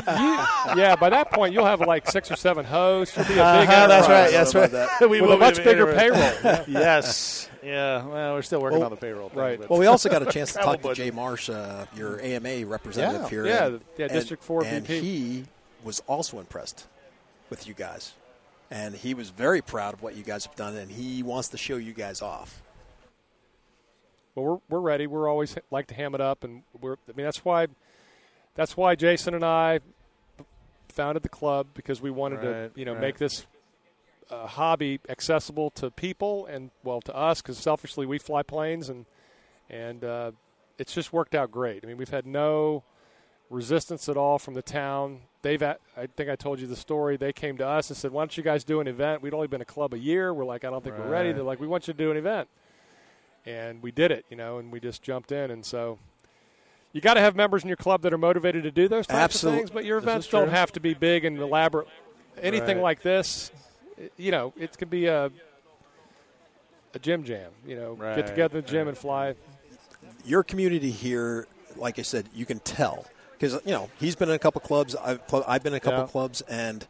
[0.79, 3.15] yeah, by that point you'll have like six or seven hosts.
[3.17, 4.33] You'll be a big Uh-huh, that's right.
[4.33, 4.71] enterprise That's right.
[4.99, 6.39] about we with will a much the bigger enterprise.
[6.41, 6.65] payroll.
[6.69, 7.51] yes.
[7.63, 8.07] Yeah.
[8.07, 9.29] Well, we're still working Well, on the payroll.
[9.29, 9.59] Thing, right.
[9.61, 10.95] but- Well, we also got a chance to talk to.
[10.95, 13.29] Jay Marsh, uh, your AMA representative Yeah.
[13.29, 13.47] here.
[13.47, 15.01] Yeah, and- yeah, District 4 and VP.
[15.07, 15.45] he
[15.85, 16.87] was also impressed
[17.51, 18.15] with you guys.
[18.71, 21.57] And he was very proud of what you guys have done, and he wants to
[21.57, 22.63] show you guys off.
[24.35, 25.07] Well, we're we're ready.
[25.07, 26.95] We're always like to ham it up, and we're.
[27.09, 27.67] I mean, that's why.
[28.55, 29.81] That's why Jason and I
[30.89, 33.01] founded the club because we wanted Right, to, you know, right.
[33.01, 33.47] make this
[34.31, 39.07] uh, hobby accessible to people and well to us because selfishly we fly planes and
[39.71, 40.33] and uh,
[40.77, 41.85] it's just worked out great.
[41.85, 42.83] I mean, we've had no
[43.51, 45.21] resistance at all from the town.
[45.43, 47.17] They've, a- I think I told you the story.
[47.17, 49.47] They came to us and said, "Why don't you guys do an event?" We'd only
[49.47, 50.35] been a club a year.
[50.35, 52.17] We're like, "I don't think we're ready." They're like, "We want you to do an
[52.17, 52.49] event,"
[53.47, 55.51] and we did it, you know, and we just jumped in.
[55.51, 55.99] And so,
[56.93, 59.35] you got to have members in your club that are motivated to do those types
[59.37, 59.71] Absolute- of things.
[59.71, 60.51] But your events don't true.
[60.55, 61.87] have to be big and elaborate.
[62.43, 62.83] Anything Right.
[62.85, 63.51] like this,
[64.17, 65.31] you know, it could be a
[66.95, 67.51] a gym jam.
[67.67, 68.89] You know, Right, get together in the gym right.
[68.89, 69.35] and fly.
[70.25, 71.47] your community here,
[71.77, 73.07] like I said, you can tell
[73.39, 74.97] because you know he's been in a couple clubs.
[74.97, 76.07] I've I've been in a couple Yeah.
[76.07, 76.87] clubs, and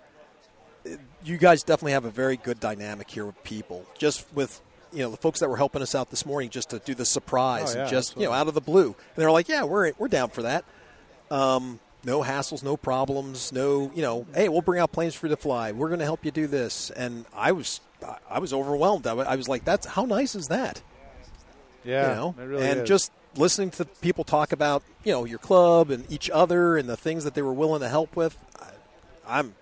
[0.86, 0.90] uh,
[1.24, 3.84] you guys definitely have a very good dynamic here with people.
[3.98, 4.60] Just with
[4.92, 7.04] you know the folks that were helping us out this morning, just to do the
[7.04, 9.64] surprise, Oh, and yeah, just you know out of the blue, and they're like, "Yeah,
[9.64, 10.64] we're we're down for that."
[11.30, 14.26] Um, no hassles, no problems, no you know.
[14.34, 15.72] Hey, we'll bring out planes for you to fly.
[15.72, 17.80] We're going to help you do this, and I was
[18.30, 19.06] I, was overwhelmed.
[19.06, 20.80] I, I was like, "That's how nice is that?"
[21.84, 22.88] Yeah, you know, really and is.
[22.88, 26.96] just listening to people talk about you know your club and each other and the
[26.96, 28.36] things that they were willing to help with.
[28.58, 29.54] I, I'm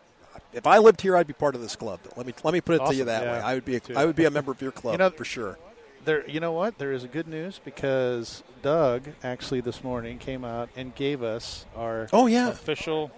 [0.52, 2.00] if I lived here, I'd be part of this club.
[2.16, 3.40] Let me let me put it to you that yeah, way.
[3.40, 3.80] I would be a.
[3.94, 5.58] I would be a member of your club You know- for sure.
[6.04, 6.78] There, you know what?
[6.78, 11.66] There is a good news because Doug actually this morning came out and gave us
[11.74, 13.10] our Oh yeah, official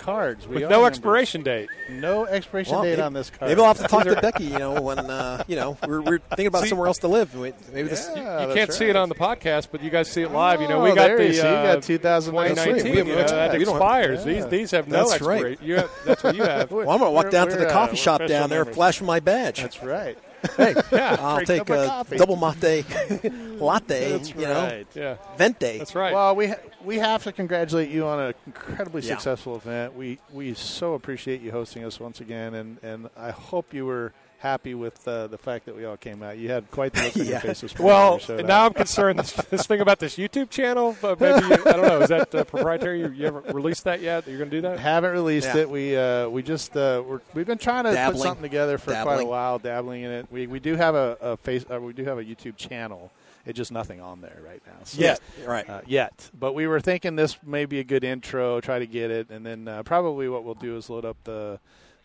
[0.00, 0.46] cards.
[0.48, 0.88] We With no members.
[0.88, 1.68] expiration date.
[1.88, 3.48] No expiration Well, date maybe- on this card.
[3.50, 4.44] Maybe I'll have to talk to Becky.
[4.44, 7.34] You know, when uh, you know we're, we're thinking about See- somewhere else to live.
[7.36, 8.08] Wait, Maybe this.
[8.16, 10.60] Yeah, you can't see it on the podcast, but you guys see it live.
[10.60, 11.38] you know, Oh, we got the you see.
[11.40, 12.56] You uh, got 2019.
[12.56, 12.92] 2019.
[12.92, 14.32] We have you know, that expi- we don't have- Yeah.
[14.34, 15.36] These these have no That's right.
[15.36, 15.64] expiration.
[15.66, 16.70] You have, that's what you have.
[16.72, 18.74] Well, I'm going to walk We're- down to the uh, coffee shop down there, members.
[18.74, 19.60] flash my badge.
[19.60, 20.16] That's right.
[20.56, 22.16] Hey, Yeah, I'll take a a coffee.
[22.16, 23.24] double mate,
[23.60, 24.12] latte.
[24.12, 25.78] That's you know, yeah, venti.
[25.78, 26.12] that's right.
[26.14, 29.14] Well, we ha- we have to congratulate you on an incredibly Yeah.
[29.14, 29.94] successful event.
[29.94, 34.12] We we so appreciate you hosting us once again, and, and I hope you were
[34.40, 36.36] happy with uh, the fact that we all came out.
[36.38, 37.30] You had quite the look on Yeah.
[37.32, 38.70] your face this morning Well, you now up.
[38.70, 39.18] I'm concerned.
[39.18, 42.00] This, this thing about this YouTube channel, but maybe you, I don't know.
[42.00, 43.00] Is that uh, proprietary?
[43.00, 44.26] You, you haven't released that yet?
[44.26, 44.78] You're going to do that?
[44.78, 45.60] haven't released Yeah.
[45.62, 45.70] it.
[45.70, 48.20] We uh, we just uh, we're, we've been trying to Dabbling.
[48.22, 50.26] put something together for quite a while, dabbling in it.
[50.30, 51.64] We we do have a, a face.
[51.70, 53.12] Uh, we do have a YouTube channel.
[53.46, 54.72] It's just nothing on there right now.
[54.84, 55.68] So Yes, right.
[55.68, 56.30] uh, yet.
[56.38, 59.44] But we were thinking this may be a good intro, try to get it, and
[59.46, 61.58] then uh, probably what we'll do is load up the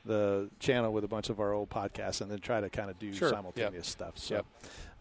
[0.06, 3.00] the channel with a bunch of our old podcasts, and then try to kind of
[3.00, 3.30] do Sure.
[3.30, 4.18] simultaneous stuff.
[4.18, 4.36] So.
[4.36, 4.46] Yep.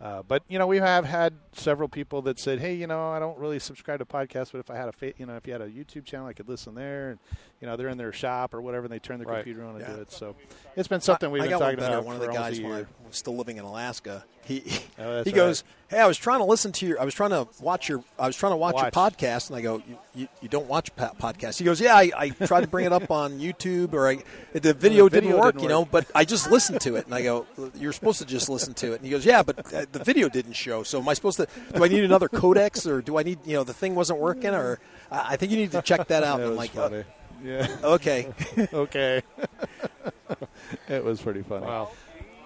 [0.00, 3.18] Uh, but you know, we have had several people that said, "Hey, you know, I
[3.20, 5.52] don't really subscribe to podcasts, but if I had a, fa- you know, if you
[5.52, 7.18] had a YouTube channel, I could listen there." And
[7.60, 9.36] you know, they're in their shop or whatever, and they turn the Right.
[9.44, 9.94] computer on and Yeah.
[9.94, 10.10] do it.
[10.10, 10.34] So
[10.76, 12.62] it's been something we've I been got one talking about One of the guys a
[12.64, 14.24] when I was still living in Alaska.
[14.44, 14.62] He
[14.98, 15.34] Oh, that's he right.
[15.34, 17.00] goes, "Hey, I was trying to listen to your.
[17.00, 18.04] I was trying to watch your.
[18.18, 20.94] I was trying to watch, your podcast." And I go, "You, you, you don't watch
[20.96, 24.06] po- podcasts?" He goes, "Yeah, I, I tried to bring it up on YouTube, or
[24.08, 24.18] I,
[24.52, 27.14] the video, video didn't work, didn't you know, but I just listened to it." And
[27.14, 29.86] I go, "You're supposed to just listen to it." And he goes, "Yeah, but uh,
[29.90, 30.82] the video didn't show.
[30.82, 31.48] So am I supposed to?
[31.74, 33.38] Do I need another codecs, or do I need?
[33.46, 34.78] You know, the thing wasn't working, or
[35.10, 36.88] I I think you need to check that out." That and I'm was like, uh,
[36.90, 37.04] funny.
[37.42, 37.76] yeah.
[37.82, 38.32] "Okay."
[38.74, 39.22] okay.
[40.88, 41.64] it was pretty funny.
[41.66, 41.90] Wow.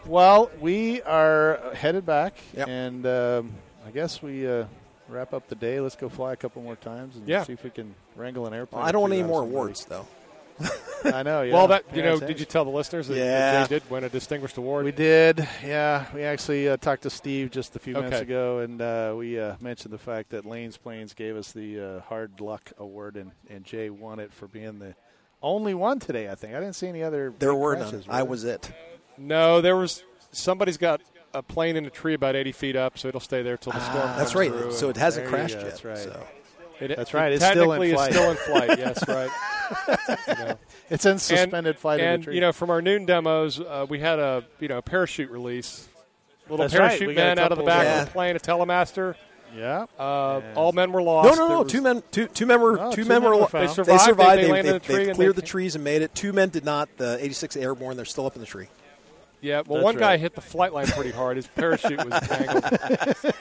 [0.08, 2.66] Well, we are headed back, Yep.
[2.68, 3.52] and um,
[3.86, 4.64] I guess we uh,
[5.08, 5.80] wrap up the day.
[5.80, 7.44] Let's go fly a couple more times and Yeah.
[7.44, 8.84] see if we can wrangle an airplane.
[8.84, 10.06] I don't want any more awards, though.
[11.04, 11.42] I know.
[11.48, 11.52] Yeah.
[11.52, 13.52] Well, that you know, did you tell the listeners that, Yeah.
[13.52, 14.86] that Jay did win a distinguished award?
[14.86, 16.06] We did, yeah.
[16.14, 19.56] We actually uh, talked to Steve just a few minutes ago, and uh, we uh,
[19.60, 23.62] mentioned the fact that Lane's Planes gave us the uh, Hard Luck Award, and, and
[23.62, 24.94] Jay won it for being the
[25.42, 26.30] only one today.
[26.30, 27.32] I think I didn't see any other.
[27.38, 28.16] There were crashes, none.
[28.16, 28.72] I was it.
[29.18, 30.02] No, there was
[30.32, 31.00] somebody's got
[31.34, 33.80] a plane in a tree about 80 feet up, so it'll stay there till the
[33.80, 34.04] storm.
[34.08, 34.50] Ah, That's comes right.
[34.50, 34.72] through.
[34.72, 35.64] So it hasn't There crashed yet.
[35.64, 35.98] That's right.
[35.98, 36.26] So.
[36.80, 38.08] It- That's right, it's still in technically flight.
[38.10, 38.78] It's still in flight.
[38.78, 39.30] Yes, right.
[40.28, 40.58] You know.
[40.90, 42.00] It's in suspended flight.
[42.00, 42.34] in and the tree.
[42.36, 45.88] you know, from our noon demos, uh, we had a you know parachute release.
[46.48, 48.00] Little That's parachute We got a men out of the back Yeah.
[48.00, 49.14] of the plane, a telemaster.
[49.54, 49.84] yeah.
[49.98, 50.52] Uh, Yeah.
[50.54, 51.28] All men were lost.
[51.28, 51.62] no, There no.
[51.64, 53.36] was- Two men, two, two men were, No, two two men men were.
[53.40, 53.64] were found.
[53.64, 54.00] They They survived.
[54.00, 54.38] They survived.
[54.38, 56.00] They, They, landed in they, a tree they and cleared they the trees and made
[56.02, 56.14] it.
[56.14, 56.88] Two men did not.
[56.96, 57.96] The 86 airborne.
[57.96, 58.68] They're still up in the tree.
[59.40, 60.20] Yeah, well, That's one guy right.
[60.20, 61.36] hit the flight line pretty hard.
[61.36, 62.64] His parachute was tangled.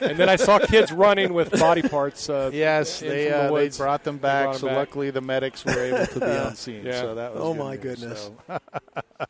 [0.01, 2.29] and then I saw kids running with body parts.
[2.29, 4.43] Uh, Yes, they the uh, they brought them They back.
[4.45, 4.77] brought 'em so back.
[4.77, 6.85] luckily, the medics were able to be on scene.
[6.85, 7.01] Yeah.
[7.01, 7.81] So that was Oh, good my news.
[7.81, 8.31] goodness.
[8.47, 8.59] So-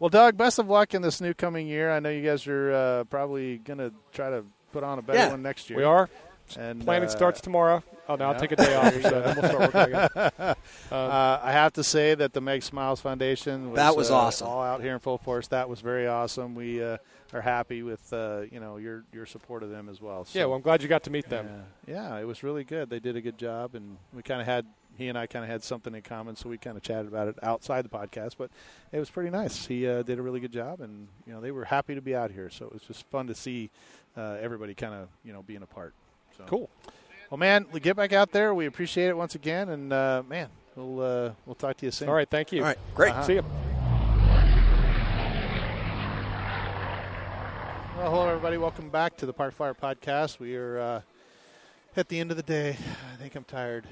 [0.00, 1.90] well, Doug, best of luck in this new coming year.
[1.92, 5.18] I know you guys are uh, probably going to try to put on a better
[5.18, 5.30] Yeah.
[5.30, 5.78] one next year.
[5.78, 6.08] We are.
[6.56, 7.82] And Planning uh, starts tomorrow.
[8.08, 8.30] Oh, no, yeah.
[8.32, 8.92] I'll take a day off.
[9.02, 10.54] So then we'll start working again.
[10.90, 14.16] Um, Uh, I have to say that the Meg's Smiles Foundation was, That was uh,
[14.16, 14.48] awesome.
[14.48, 15.48] All out here in full force.
[15.48, 16.54] That was very awesome.
[16.54, 16.96] We uh,
[17.34, 20.24] are happy with uh, you know your your support of them as well.
[20.24, 21.64] So, yeah, well, I'm glad you got to meet them.
[21.86, 22.88] Yeah, yeah, it was really good.
[22.88, 24.64] They did a good job, and we kind of had
[24.96, 27.28] he and I kind of had something in common, so we kind of chatted about
[27.28, 28.32] it outside the podcast.
[28.38, 28.50] But
[28.92, 29.66] it was pretty nice.
[29.66, 32.14] He uh, did a really good job, and you know they were happy to be
[32.16, 32.48] out here.
[32.48, 33.70] So it was just fun to see
[34.16, 35.92] uh, everybody kind of you know being a part.
[36.38, 36.44] So.
[36.46, 36.70] Cool.
[37.30, 38.54] Well, man, we get back out there.
[38.54, 42.08] We appreciate it once again, and uh, man, we'll uh, we'll talk to you soon.
[42.08, 42.60] All right, thank you.
[42.60, 43.10] All right, great.
[43.12, 43.22] Uh-huh.
[43.24, 43.44] See you.
[47.98, 48.56] Well, hello everybody.
[48.56, 50.38] Welcome back to the Park Flyer Podcast.
[50.38, 51.00] We are uh,
[51.96, 52.76] at the end of the day.
[53.12, 53.86] I think I'm tired,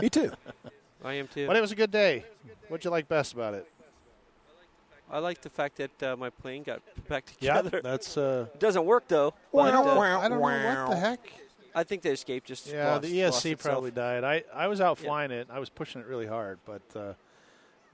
[0.00, 0.30] Me too.
[1.04, 1.46] I am too.
[1.48, 2.24] but it was a good day.
[2.68, 3.68] What'd you like best about it?
[5.10, 7.80] I like the fact that uh, my plane got put back Yeah, together.
[7.82, 8.16] that's.
[8.16, 9.34] Uh, It doesn't work though.
[9.52, 11.32] But, uh, I don't know what the heck.
[11.78, 12.46] I think they escaped.
[12.48, 14.24] Just Yeah, lost, the ESC probably died.
[14.24, 15.06] I, I was out Yeah.
[15.06, 15.46] flying it.
[15.50, 17.12] I was pushing it really hard, but uh,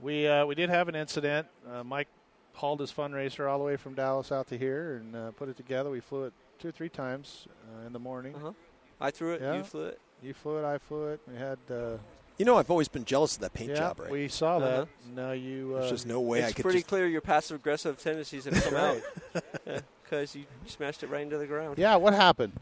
[0.01, 1.47] we uh, we did have an incident.
[1.70, 2.09] Uh, Mike
[2.55, 5.57] hauled his fundraiser all the way from Dallas out to here and uh, put it
[5.57, 5.91] together.
[5.91, 8.35] We flew it two or three times uh, in the morning.
[8.37, 8.53] Uh-huh.
[9.01, 9.43] I threw it.
[9.43, 9.57] Yeah.
[9.57, 10.01] You flew it.
[10.22, 11.20] You flew it, I flew it.
[11.30, 11.99] We had uh,
[12.39, 14.11] You know, I've always been jealous of that paint yeah, job, right?
[14.11, 14.80] we saw that.
[14.80, 14.87] Uh-huh.
[15.14, 15.74] No, you.
[15.76, 16.89] Uh, There's just no way I it's pretty just.
[16.89, 21.47] clear your passive aggressive tendencies have come out because you smashed it right into the
[21.47, 21.76] ground.
[21.76, 22.53] Yeah, what happened?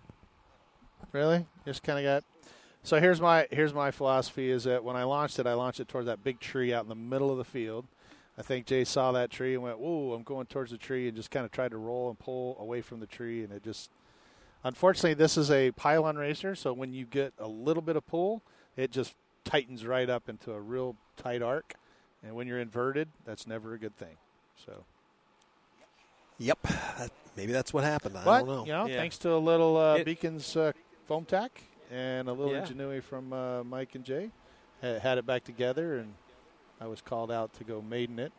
[1.12, 1.46] Really?
[1.64, 2.24] Just kind of got.
[2.82, 5.88] So here's my here's my philosophy: is that when I launched it, I launched it
[5.88, 7.86] towards that big tree out in the middle of the field.
[8.38, 11.16] I think Jay saw that tree and went, "Whoa, I'm going towards the tree," and
[11.16, 13.90] just kind of tried to roll and pull away from the tree, and it just.
[14.64, 18.42] Unfortunately, this is a pylon racer, so when you get a little bit of pull,
[18.76, 21.74] it just tightens right up into a real tight arc,
[22.22, 24.16] and when you're inverted, that's never a good thing.
[24.64, 24.84] So,
[26.38, 26.58] Yep,
[27.36, 28.16] maybe that's what happened.
[28.16, 28.64] I but don't know.
[28.66, 28.98] you know, Yeah.
[28.98, 30.70] thanks to a little uh, It- Beacons uh,
[31.06, 32.60] foam tack and a little Yeah.
[32.60, 34.30] ingenuity from uh, Mike and Jay,
[34.80, 36.14] ha- had it back together, and
[36.80, 38.32] I was called out to go maiden it.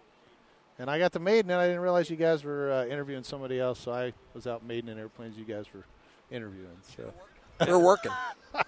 [0.80, 3.60] And I got the maiden, and I didn't realize you guys were uh, interviewing somebody
[3.60, 5.84] else, so I was out maiden airplanes you guys were
[6.32, 6.78] interviewing.
[6.98, 7.14] So
[7.68, 8.12] We're working.
[8.52, 8.66] what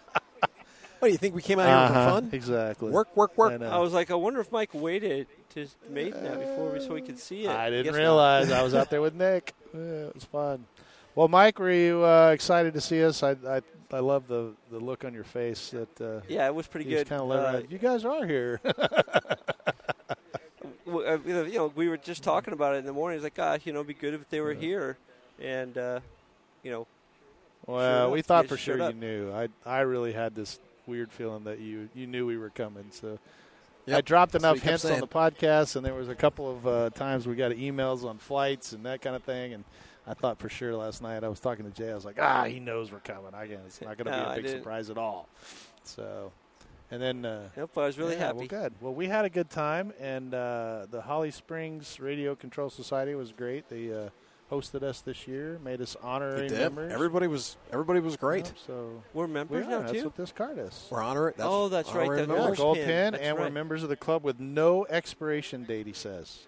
[1.01, 1.33] do you think?
[1.35, 2.29] We came out here Uh-huh, for fun?
[2.31, 2.91] exactly.
[2.91, 3.59] Work, work, work.
[3.61, 3.65] I.
[3.65, 5.25] I was like, I wonder if Mike waited
[5.55, 7.49] to make that before we, so we could see it.
[7.49, 9.53] I didn't Guess realize I was out there with Nick.
[9.73, 10.65] Yeah, it was fun.
[11.15, 13.23] Well, Mike, were you uh, excited to see us?
[13.23, 13.61] I, I
[13.95, 17.07] I love the, the look on your face that uh, Yeah, it was pretty good.
[17.07, 17.61] Kind of Uh.
[17.69, 18.59] You guys are here.
[20.87, 23.15] uh, you know, we were just talking about it in the morning.
[23.17, 24.97] It's like, God, you know, it'd be good if they were here,
[25.41, 25.99] and uh,
[26.61, 26.87] you know,
[27.65, 28.95] well, enough, we thought for sure showed you up.
[28.95, 29.31] knew.
[29.31, 32.85] I I really had this weird feeling that you you knew we were coming.
[32.91, 33.19] So.
[33.87, 36.15] Yep, I dropped that's enough he kept hints on the podcast, and there was a
[36.15, 39.53] couple of uh, times we got emails on flights and that kind of thing.
[39.53, 39.63] And
[40.07, 41.91] I thought for sure last night I was talking to Jay.
[41.91, 43.33] I was like, ah, he knows we're coming.
[43.33, 45.27] I guess it's not going to No, be a big surprise at all.
[45.83, 46.31] So,
[46.91, 48.37] and then uh, nope, I was really yeah, happy.
[48.39, 48.73] Well, good.
[48.81, 53.31] Well, we had a good time, and uh, the Holly Springs Radio Control Society was
[53.31, 53.67] great.
[53.69, 54.09] They uh,
[54.51, 56.59] hosted us this year, made us They honorary did.
[56.59, 56.91] members.
[56.93, 58.45] Everybody was everybody was great.
[58.45, 59.69] Yep, so We're we members are.
[59.69, 60.03] now That's too.
[60.03, 60.87] what this card is.
[60.91, 61.33] We're honoring.
[61.37, 62.85] That's Oh, that's right, honorary the Yeah, gold pin.
[62.85, 65.87] pin, That's and we're members of the club with no expiration date.
[65.87, 66.45] He says.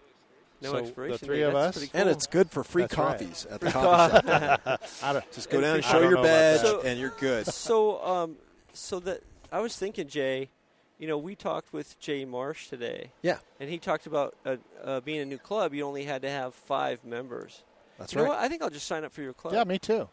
[0.61, 1.43] No so expiration The three date.
[1.43, 1.87] of That's us.
[1.89, 2.01] cool.
[2.01, 3.17] And it's good for free That's right.
[3.19, 4.81] coffees at the coffee shop.
[5.03, 6.89] I don't, Just go And down and show your I don't know badge, about that.
[6.89, 7.45] and you're good.
[7.53, 8.35] so, um,
[8.73, 10.49] so that I was thinking, Jay.
[10.99, 14.99] You know, we talked with Jay Marsh today, Yeah, and he talked about uh, uh,
[15.01, 15.75] being a new club.
[15.75, 17.61] You only had to have five members.
[17.99, 18.29] that's you know right.
[18.31, 18.39] what?
[18.39, 19.53] I think I'll just sign up for your club.
[19.53, 20.09] yeah, me too.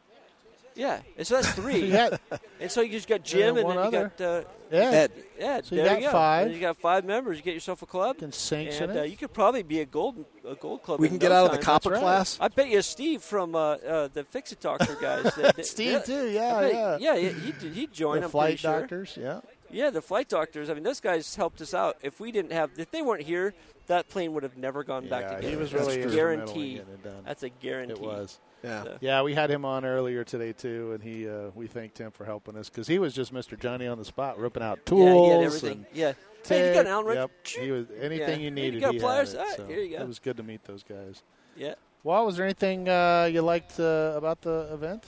[0.76, 1.84] Yeah, and so that's three.
[1.92, 2.16] Yeah,
[2.60, 4.12] And so you just got Jim, Yeah, and one then you other.
[4.16, 4.78] got uh, yeah.
[4.90, 5.66] Ed, Ed.
[5.66, 6.12] So you there got you go.
[6.12, 6.46] five.
[6.46, 7.36] And you got five members.
[7.36, 10.24] You get yourself a club, can sanction and uh, you could probably be a gold
[10.48, 10.98] a gold club.
[10.98, 12.00] we can get no out of the copper right.
[12.00, 12.38] class.
[12.40, 15.22] I bet you Steve from uh, uh, the Fix It Doctor guys.
[15.36, 16.28] that- that- Steve yeah, too.
[16.30, 17.14] Yeah, bet- yeah.
[17.14, 17.16] yeah.
[17.30, 18.18] he- He'd, he'd join.
[18.18, 18.80] The I'm flight pretty sure.
[18.80, 19.16] doctors.
[19.20, 19.40] Yeah.
[19.70, 20.70] Yeah, the flight doctors.
[20.70, 21.96] I mean, those guys helped us out.
[22.02, 23.54] If we didn't have, if they weren't here,
[23.86, 25.50] that plane would have never gone back yeah, together.
[25.50, 26.74] he was really a instrumental in guarantee.
[26.74, 27.22] getting it done.
[27.24, 27.92] That's a guarantee.
[27.94, 28.38] It was.
[28.64, 28.82] Yeah.
[28.84, 32.10] So- Yeah, we had him on earlier today too, and he uh, we thanked him
[32.10, 33.58] for helping us because he was just Mr.
[33.60, 35.04] Johnny on the spot, ripping out tools.
[35.04, 35.72] Yeah, he had everything.
[35.72, 36.12] and Yeah.
[36.46, 37.14] Hey, you got an Allen?
[37.16, 37.30] Yep.
[37.46, 38.26] He was anything Yeah.
[38.28, 38.80] you Hey, you needed.
[38.80, 39.32] got he pliers?
[39.32, 40.02] Had it, right, so here you go.
[40.02, 41.22] It was good to meet those guys.
[41.56, 41.74] Yeah.
[42.02, 45.04] Well, was there anything uh, you liked uh, about the event?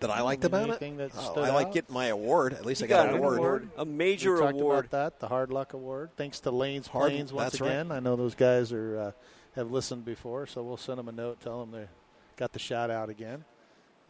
[0.00, 0.68] That I liked about it.
[0.70, 1.72] Anything that Oh, I like out?
[1.72, 2.52] getting my award.
[2.52, 3.70] At least You I got, an an award.
[3.78, 4.86] A major we talked award.
[4.86, 6.10] about that, the Hard Luck Award.
[6.16, 7.68] Thanks to Lane's Hard- Planes once that's right.
[7.70, 7.90] again.
[7.92, 9.10] I know those guys are uh,
[9.56, 11.88] have listened before, so we'll send them a note, tell them they
[12.36, 13.44] got the shout out again.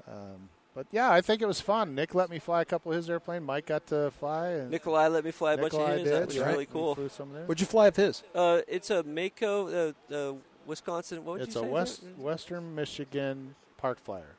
[0.06, 1.94] Um, but yeah, I think it was fun.
[1.94, 3.42] Nick let me fly a couple of his airplane.
[3.42, 6.04] Mike got to fly, and Nikolai let me fly a bunch Nikolai of his.
[6.04, 6.12] did.
[6.14, 6.48] That was yeah.
[6.50, 6.94] really cool.
[6.94, 7.46] flew some there.
[7.46, 8.22] Would you fly of his?
[8.34, 10.34] Uh, it's a Mako, uh, uh,
[10.66, 11.24] Wisconsin.
[11.24, 11.64] What would It's you a?
[11.64, 14.34] West Western Michigan Park Flyer.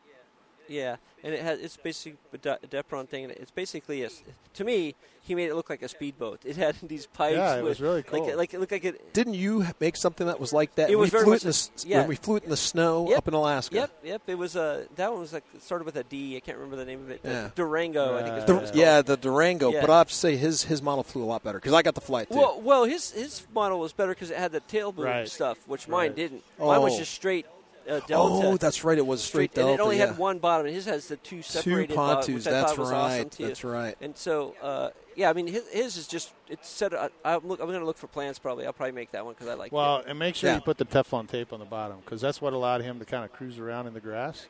[0.69, 3.23] Yeah, and it has it's basically a de- Depron thing.
[3.25, 4.09] And it's basically a,
[4.55, 6.41] to me, he made it look like a speedboat.
[6.45, 7.35] It had these pipes.
[7.35, 8.25] Yeah, it with, was really cool.
[8.27, 9.13] Like, like it looked like it.
[9.13, 10.89] Didn't you make something that was like that?
[10.89, 11.99] It was we very flew much it in the, s- yeah.
[11.99, 13.17] when we flew it in the snow Yep.
[13.17, 13.75] up in Alaska.
[13.75, 14.21] Yep, yep.
[14.27, 16.35] It was a that one was like started with a D.
[16.37, 17.21] I can't remember the name of it.
[17.23, 17.49] Yeah.
[17.55, 18.33] Durango, I think.
[18.35, 18.47] Is Right.
[18.47, 19.71] The, it's yeah, the Durango.
[19.71, 19.81] Yeah.
[19.81, 21.95] But I have to say his his model flew a lot better because I got
[21.95, 22.37] the flight too.
[22.37, 25.27] Well, well, his his model was better because it had the tail boom Right.
[25.29, 26.43] stuff, which mine didn't.
[26.59, 26.99] Mine was Oh.
[26.99, 27.45] just straight
[27.87, 28.47] uh, delta.
[28.47, 28.97] oh, that's right.
[28.97, 29.71] It was straight, delta.
[29.71, 30.07] and it only yeah.
[30.07, 30.65] had one bottom.
[30.67, 32.45] And his has the two two separated bottoms, pontoons.
[32.45, 32.97] which I That's thought was right.
[33.19, 33.47] awesome too.
[33.47, 33.95] That's right.
[34.01, 36.93] And so, uh, yeah, I mean, his, his is just it's set.
[36.93, 38.39] I, I'm, I'm going to look for plans.
[38.39, 39.71] Probably, I'll probably make that one because I like.
[39.71, 39.75] It.
[39.75, 40.05] Well, it.
[40.07, 40.55] and make sure Yeah.
[40.55, 43.23] you put the Teflon tape on the bottom because that's what allowed him to kind
[43.23, 44.47] of cruise around in the grass.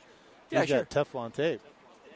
[0.50, 1.62] Yeah, He's got Teflon tape,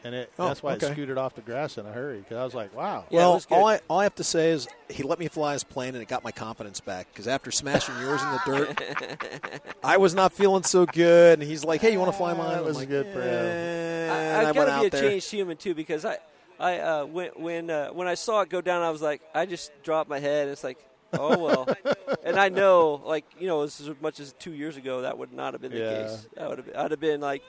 [0.04, 0.88] and it, Oh, that's why okay.
[0.88, 2.18] it scooted off the grass in a hurry.
[2.20, 3.06] Because I was like, wow.
[3.10, 5.64] Yeah, well, all I all I have to say is he let me fly his
[5.64, 7.08] plane, and it got my confidence back.
[7.12, 11.40] Because after smashing yours in the dirt, I was not feeling so good.
[11.40, 13.22] And he's like, "Hey, you want to fly mine?" That I'm was like, good for
[13.22, 14.12] him.
[14.12, 15.10] I, I've got to be a there.
[15.10, 16.18] changed human too because I,
[16.60, 19.46] I uh, when when uh, when I saw it go down, I was like, I
[19.46, 20.48] just dropped my head.
[20.50, 20.78] It's like,
[21.14, 21.68] oh well,
[22.24, 25.54] and I know, like you know, as much as two years ago, that would not
[25.54, 26.02] have been the Yeah.
[26.02, 26.28] case.
[26.36, 27.42] That would have I'd have been like,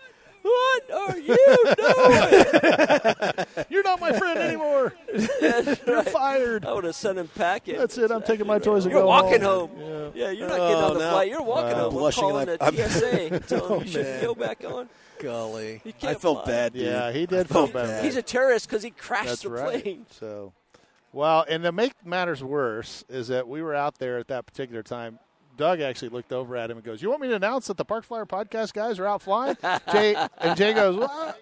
[0.43, 1.37] What are you
[1.77, 3.47] doing?
[3.71, 4.93] You're not my friend anymore.
[5.87, 6.65] You're fired.
[6.67, 7.77] I would have sent him packing.
[7.79, 8.11] That's it.
[8.11, 9.71] I'm taking my toys and You're go walking home.
[9.71, 9.81] home.
[10.15, 10.27] Yeah.
[10.27, 11.11] Yeah, you're not oh, getting on the no.
[11.11, 11.29] flight.
[11.29, 11.85] You're walking Wow.
[11.85, 11.93] home.
[11.93, 13.41] I'm Blushing calling and the I'm- TSA.
[13.49, 14.23] Telling him Oh, you should man.
[14.23, 14.89] go back on.
[15.21, 16.53] Golly, I felt fly.
[16.53, 16.73] bad.
[16.73, 16.83] Dude.
[16.87, 18.05] Yeah, he did felt feel bad.
[18.05, 19.83] He's a terrorist because he crashed That's the right.
[19.83, 20.07] plane.
[20.11, 20.53] So,
[21.13, 24.83] well, and to make matters worse is that we were out there at that particular
[24.83, 25.21] time.
[25.57, 27.85] Doug actually looked over at him and goes, "You want me to announce that the
[27.85, 29.57] Park Flyer podcast guys are out flying?"
[29.93, 31.37] Jay and Jay goes, well,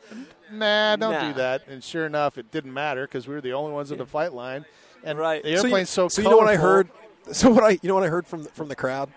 [0.52, 1.28] "Nah, don't Nah.
[1.28, 3.98] do that." And sure enough, it didn't matter because we were the only ones in
[3.98, 4.64] the flight line,
[5.04, 5.42] and Right.
[5.42, 6.88] the So you- airplane's so, so you know what I heard?
[7.32, 9.10] So what I you know what I heard from from the crowd,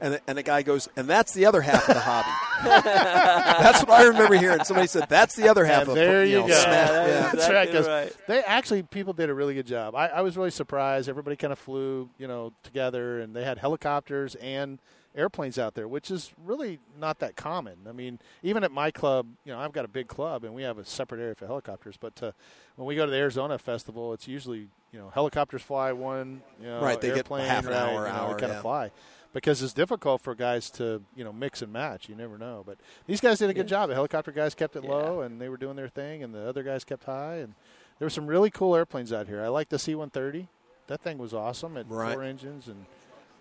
[0.00, 2.28] and the, and the guy goes, and that's the other half of the hobby.
[2.64, 4.64] that's what I remember hearing.
[4.64, 6.54] Somebody said that's the other half And of there you you know, go.
[6.54, 7.20] smash- Yeah, yeah.
[7.22, 7.48] that That's
[7.86, 7.86] right.
[7.86, 8.16] Right.
[8.26, 9.94] They actually people did a really good job.
[9.94, 11.08] I, I was really surprised.
[11.08, 14.78] Everybody kind of flew, you know, together, and they had helicopters and
[15.16, 17.76] airplanes out there, which is really not that common.
[17.88, 20.62] I mean, even at my club, you know, I've got a big club, and we
[20.62, 21.96] have a separate area for helicopters.
[21.98, 22.32] But uh,
[22.76, 26.66] when we go to the Arizona Festival, it's usually you know helicopters fly one, you
[26.66, 28.56] know, Right, they get airplane, half an right, hour, you know, hour, kind yeah.
[28.56, 28.90] of fly.
[29.34, 32.08] Because it's difficult for guys to you know mix and match.
[32.08, 33.88] You never know, but these guys did a good job.
[33.90, 34.90] The helicopter guys kept it Yeah.
[34.90, 37.36] low, and they were doing their thing, and the other guys kept high.
[37.36, 37.54] And
[37.98, 39.42] there were some really cool airplanes out here.
[39.44, 40.48] I like the C-130.
[40.86, 41.76] That thing was awesome.
[41.76, 42.14] It Right.
[42.14, 42.86] four engines and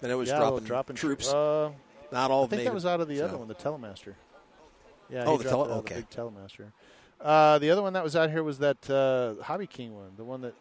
[0.02, 1.32] And it was yeah, dropping, dropping troops.
[1.34, 1.72] Uh,
[2.12, 2.66] not all I think Navy.
[2.66, 3.26] that was out of the so.
[3.26, 4.14] other one, the Telemaster.
[5.10, 5.96] Yeah, Oh, the tele- out okay.
[5.96, 6.72] the big Telemaster.
[7.20, 10.24] Uh, the other one that was out here was that uh, Hobby King one, the
[10.24, 10.54] one that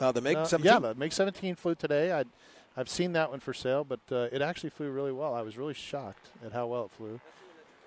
[0.00, 0.72] Uh, the MiG uh, 17.
[0.72, 2.12] yeah, the MiG 17 flew today.
[2.12, 2.24] I
[2.76, 5.34] I've seen that one for sale, but uh, it actually flew really well.
[5.34, 7.20] I was really shocked at how well it flew.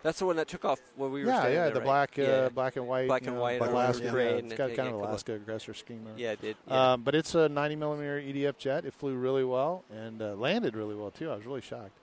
[0.03, 1.85] That's the one that took off when we were Yeah, standing yeah, there, the right?
[1.85, 2.49] black, uh, yeah.
[2.49, 4.09] black and white, Black you and know, white and Alaska.
[4.11, 5.09] gray, yeah, and it's got it- kind it of come.
[5.09, 6.09] Alaska aggressor schema.
[6.17, 6.57] Yeah, it did.
[6.67, 6.93] Yeah.
[6.93, 8.83] Um, but it's a 90 millimeter EDF jet.
[8.83, 11.31] It flew really well and uh, landed really well too.
[11.31, 11.97] I was really shocked.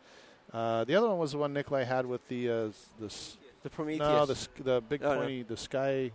[0.51, 2.55] Uh, the other one was the one Nikolai had with the uh,
[2.99, 3.15] the
[3.63, 4.01] the Prometheus.
[4.01, 5.21] no the the big Oh, no.
[5.21, 6.11] pointy the sky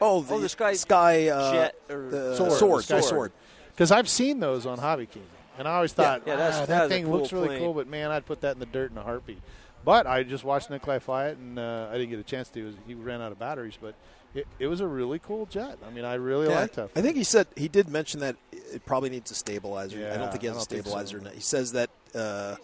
[0.00, 2.52] Oh, the, Oh, the Sky Sky uh, jet or the Sword.
[2.52, 3.10] sword, Sky Sky sword.
[3.10, 3.32] sword.
[3.72, 5.24] because I've seen those on Hobby King
[5.58, 7.74] and I always thought Yeah, that's- "Ah, that that thing cool looks really plane." cool,
[7.74, 9.40] but man, I'd put that in the dirt in a heartbeat.
[9.84, 12.74] But I just watched Nikolai fly it, and uh, I didn't get a chance to.
[12.86, 13.94] He ran out of batteries, but
[14.34, 15.78] it, it was a really cool jet.
[15.86, 16.60] I mean, I really Yeah.
[16.60, 16.90] liked that.
[16.96, 20.10] I think he said he did mention that it probably needs a stabilizer.
[20.12, 20.90] I don't think he has a think so.
[20.90, 21.30] stabilizer.
[21.34, 21.90] He says that.
[22.14, 22.56] Uh,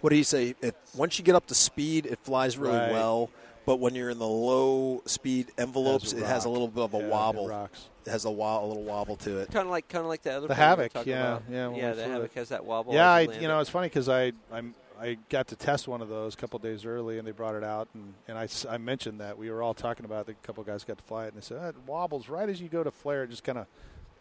[0.00, 0.54] what did he say?
[0.60, 2.90] If once you get up to speed, it flies really Right.
[2.92, 3.30] well.
[3.64, 6.94] But when you're in the low speed envelopes, a it has a little bit of
[6.94, 7.68] a Yeah, it wobble.
[8.06, 9.50] Has a, wa- a little wobble to it.
[9.50, 11.42] kind of like kind of like the other The plane we were Havoc, yeah, about.
[11.50, 11.92] yeah, yeah.
[11.94, 12.38] The Havoc it.
[12.38, 12.94] has that wobble.
[12.94, 16.08] Yeah, I, you know, it's funny because I I'm, I got to test one of
[16.08, 19.20] those a couple days early, and they brought it out, and, and I, I mentioned
[19.20, 20.36] that we were all talking about it.
[20.42, 22.60] A couple guys got to fly it, and they said "Ah, it wobbles right as
[22.60, 23.24] you go to flare.
[23.24, 23.66] It just kind of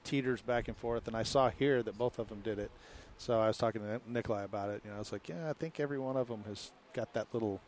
[0.03, 1.07] teeters back and forth.
[1.07, 2.71] And I saw here that both of them did it,
[3.17, 4.81] so I was talking to Nikolai about it.
[4.83, 7.27] You know, I was like, yeah, I think every one of them has got that
[7.33, 7.61] little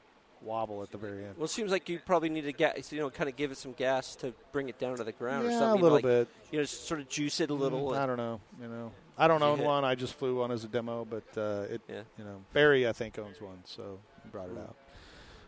[0.44, 1.36] wobble at the very end.
[1.38, 3.58] Well, it seems like you probably need to gas, you know, kind of give it
[3.58, 5.80] some gas to bring it down to the ground or yeah, something.
[5.80, 6.28] a little like, bit.
[6.52, 7.92] You know, just sort of juice it a little.
[7.92, 8.40] Mm, I don't know.
[8.62, 9.66] You know, I don't own Yeah.
[9.66, 9.86] one.
[9.86, 12.02] I just flew one as a demo, but uh, it, Yeah.
[12.18, 14.76] you know, Barry I think owns one, so he brought it out.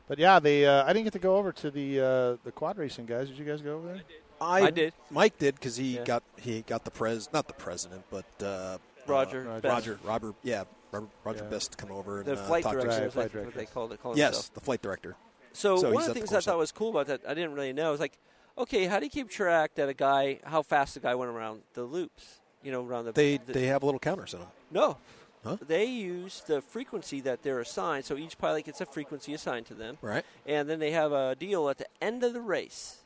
[0.08, 2.78] But yeah, the uh, I didn't get to go over to the uh, the quad
[2.78, 3.28] racing guys.
[3.28, 4.02] Did you guys go over there?
[4.39, 4.93] I did.
[5.10, 6.04] Mike did because he Yeah.
[6.04, 8.78] got he got the pres not the president, but uh,
[9.08, 10.75] Roger uh, Roger Robert yeah Robert,
[11.24, 11.50] Roger Yeah.
[11.50, 13.02] Best to come over and The uh, flight talk to director, us.
[13.02, 13.60] Right, flight like what director.
[13.60, 14.02] they call it.
[14.02, 14.50] Call Yes, themselves.
[14.50, 15.16] the flight director.
[15.54, 17.34] So, So one of at the the things I thought was cool about that, I
[17.34, 18.18] didn't really know, is like,
[18.58, 21.62] okay, how do you keep track that a guy, how fast the guy went around
[21.74, 22.39] the loops?
[22.64, 23.12] You know, around the.
[23.12, 24.50] They the, they have little counters in them.
[24.72, 24.98] no.
[25.43, 25.58] Huh?
[25.68, 28.04] They use the frequency that they're assigned.
[28.06, 30.00] So each pilot gets a frequency assigned to them.
[30.02, 30.26] Right.
[30.48, 33.04] And then they have a deal at the end of the race.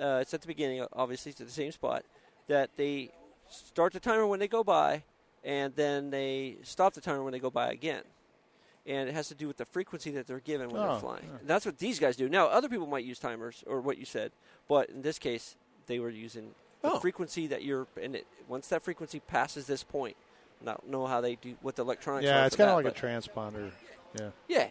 [0.00, 2.04] Uh, it's at the beginning, obviously, it's at the same spot.
[2.46, 3.10] That they
[3.50, 5.02] start the timer when they go by,
[5.44, 8.02] and then they stop the timer when they go by again.
[8.84, 11.24] And it has to do with the frequency that they're given when Oh, they're flying.
[11.30, 11.38] yeah.
[11.44, 12.28] That's what these guys do.
[12.28, 14.32] Now, other people might use timers, or what you said,
[14.68, 16.98] but in this case, they were using the Oh.
[16.98, 17.86] frequency that you're.
[18.00, 20.16] And it, once that frequency passes this point,
[20.62, 22.24] I don't know how they do what the electronics.
[22.26, 23.70] yeah, it's kind of like a transponder.
[24.18, 24.30] Yeah.
[24.48, 24.66] yeah.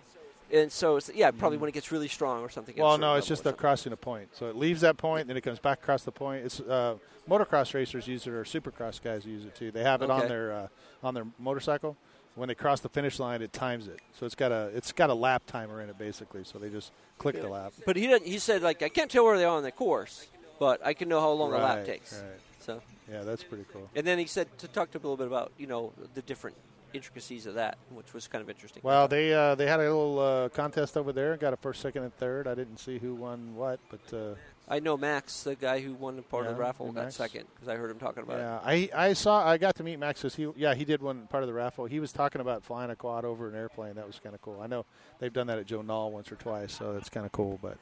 [0.53, 2.75] And so, it's, yeah, probably when it gets really strong or something.
[2.77, 4.35] Well, no, it's just they're crossing a point.
[4.35, 6.45] So it leaves that point, then it comes back across the point.
[6.45, 6.95] It's uh,
[7.29, 9.71] motocross racers use it, or supercross guys use it too.
[9.71, 10.67] They have it on their uh,
[11.03, 11.95] on their motorcycle.
[12.35, 13.99] When they cross the finish line, it times it.
[14.17, 16.43] So it's got a it's got a lap timer in it basically.
[16.45, 17.73] So they just click the lap.
[17.85, 18.25] But he didn't.
[18.25, 20.27] He said like I can't tell where they are on the course,
[20.59, 22.13] but I can know how long a lap takes.
[22.13, 22.23] right.
[22.59, 22.79] So,
[23.11, 23.89] Yeah, that's pretty cool.
[23.95, 26.55] and then he said to talk to a little bit about you know the different
[26.93, 28.81] intricacies of that, which was kind of interesting.
[28.83, 31.37] Well, they uh, they had a little uh, contest over there.
[31.37, 32.47] Got a first, second, and third.
[32.47, 34.35] I didn't see who won what, but uh,
[34.67, 37.15] I know Max, the guy who won part of the raffle, got Max.
[37.15, 38.43] second because I heard him talking about it.
[38.43, 41.27] yeah, I I saw I got to meet Max because he yeah he did one
[41.27, 41.85] part of the raffle.
[41.85, 43.95] He was talking about flying a quad over an airplane.
[43.95, 44.59] That was kind of cool.
[44.61, 44.85] I know
[45.19, 47.59] they've done that at Joe Nall once or twice, so that's kind of cool.
[47.61, 47.77] But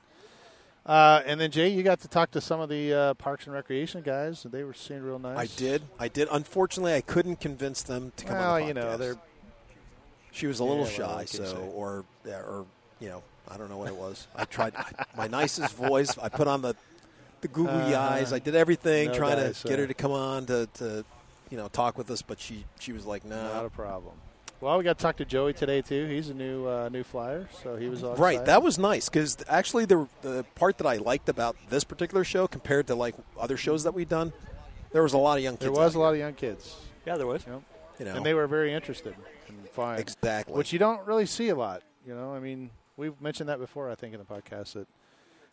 [0.86, 3.54] Uh, and then Jay, you got to talk to some of the uh, Parks and
[3.54, 5.38] Recreation guys, and they were seeing real nice.
[5.38, 5.84] I did.
[6.00, 6.28] I did.
[6.32, 8.68] Unfortunately, I couldn't convince them to come Well, on the podcast.
[8.68, 9.16] you know, they're
[10.32, 11.68] She was a little Yeah, shy, what can you so say?
[11.76, 12.66] or or
[13.00, 14.28] you know, I don't know what it was.
[14.36, 16.18] I tried I, my nicest voice.
[16.18, 16.76] I put on the
[17.42, 18.16] the googly Uh-huh.
[18.16, 18.34] eyes.
[18.34, 21.06] I did everything No trying dice, to get uh, her to come on to, to
[21.50, 23.42] you know talk with us, but she she was like, no.
[23.54, 24.16] not a problem.
[24.62, 26.06] Well, we got to talk to Joey today too.
[26.08, 28.48] He's a new uh, new flyer, so he was all Right, excited.
[28.48, 32.46] that was nice because actually the the part that I liked about this particular show
[32.48, 34.34] compared to like other shows that we've done,
[34.92, 35.62] there was a lot of young kids.
[35.64, 37.46] there was out a lot of young kids, Yeah, there was.
[37.48, 37.62] Yep.
[38.00, 39.16] you know, and they were very interested
[39.48, 40.02] in flying.
[40.02, 40.54] exactly.
[40.56, 41.82] which you don't really see a lot.
[42.06, 43.90] You know, I mean, we've mentioned that before.
[43.90, 44.88] I think in the podcast that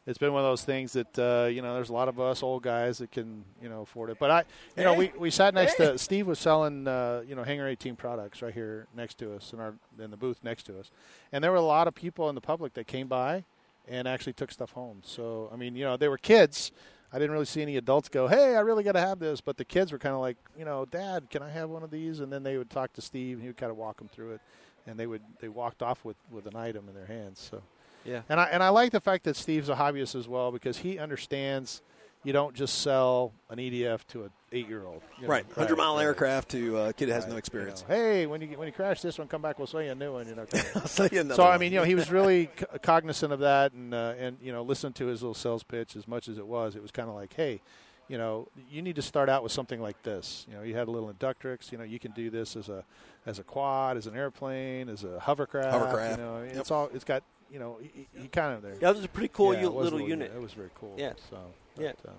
[0.06, 2.42] it's been one of those things that uh, you know, there's a lot of us
[2.42, 4.18] old guys that can you know afford it.
[4.18, 4.44] But I,
[4.76, 7.96] you know, we, we sat next to Steve was selling uh, you know Hangar 18
[7.96, 10.90] products right here next to us in our in the booth next to us,
[11.32, 13.44] and there were a lot of people in the public that came by
[13.88, 15.00] and actually took stuff home.
[15.02, 16.72] So I mean, you know, they were kids.
[17.12, 19.56] I didn't really see any adults go, "Hey, I really got to have this," but
[19.56, 22.20] the kids were kind of like, you know, "Dad, can I have one of these?"
[22.20, 24.32] And then they would talk to Steve, and he would kind of walk them through
[24.32, 24.40] it,
[24.86, 27.48] and they would they walked off with with an item in their hands.
[27.50, 27.62] So,
[28.06, 28.22] Yeah.
[28.28, 30.98] and I and I like the fact that Steve's a hobbyist as well because he
[30.98, 31.82] understands
[32.24, 35.00] you don't just sell an EDF to an eight year old.
[35.22, 37.84] right, hundred mile aircraft to a kid that has no experience.
[37.86, 39.58] hey, when you when you crash this one, come back.
[39.58, 40.26] We'll sell you a new one.
[40.26, 40.46] You know.
[40.74, 43.40] I'll tell you another so I mean, you know, he was really c- cognizant of
[43.40, 46.38] that, and uh, and you know, listened to his little sales pitch as much as
[46.38, 46.74] it was.
[46.74, 47.60] It was kind of like, hey,
[48.08, 50.46] you know, you need to start out with something like this.
[50.50, 51.70] You know, you had a little inductrix.
[51.70, 52.84] You know, you can do this as a
[53.24, 55.70] as a quad, as an airplane, as a hovercraft.
[55.70, 56.18] Hovercraft.
[56.18, 56.56] You know, Yep.
[56.56, 56.90] it's all.
[56.92, 57.22] It's got.
[57.50, 58.74] You know, he, he kind of there.
[58.76, 60.32] That was a pretty cool Yeah, u- it was a little unit.
[60.34, 60.94] It was very cool.
[60.98, 61.12] Yeah.
[61.30, 61.38] So.
[61.78, 61.92] Yeah.
[62.06, 62.14] Um,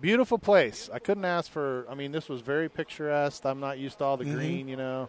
[0.00, 0.88] beautiful place.
[0.92, 1.86] I couldn't ask for.
[1.90, 3.44] I mean, this was very picturesque.
[3.44, 4.34] I'm not used to all the Mhm.
[4.34, 4.68] green.
[4.68, 5.08] You know.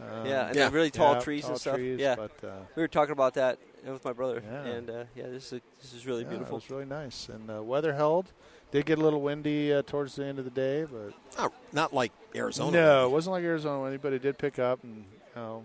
[0.00, 0.68] Um, Yeah, and Yeah.
[0.72, 1.74] really tall yeah, trees tall and stuff.
[1.76, 4.62] trees, yeah, But uh, we were talking about that with my brother, Yeah.
[4.64, 6.56] and uh, yeah, this is this is really yeah, beautiful.
[6.58, 8.32] It was really nice, and uh, weather held.
[8.72, 11.94] Did get a little windy uh, towards the end of the day, but not, not
[11.94, 12.72] like Arizona.
[12.72, 15.02] no, it wasn't like Arizona windy, but it did pick up, and you
[15.36, 15.64] know,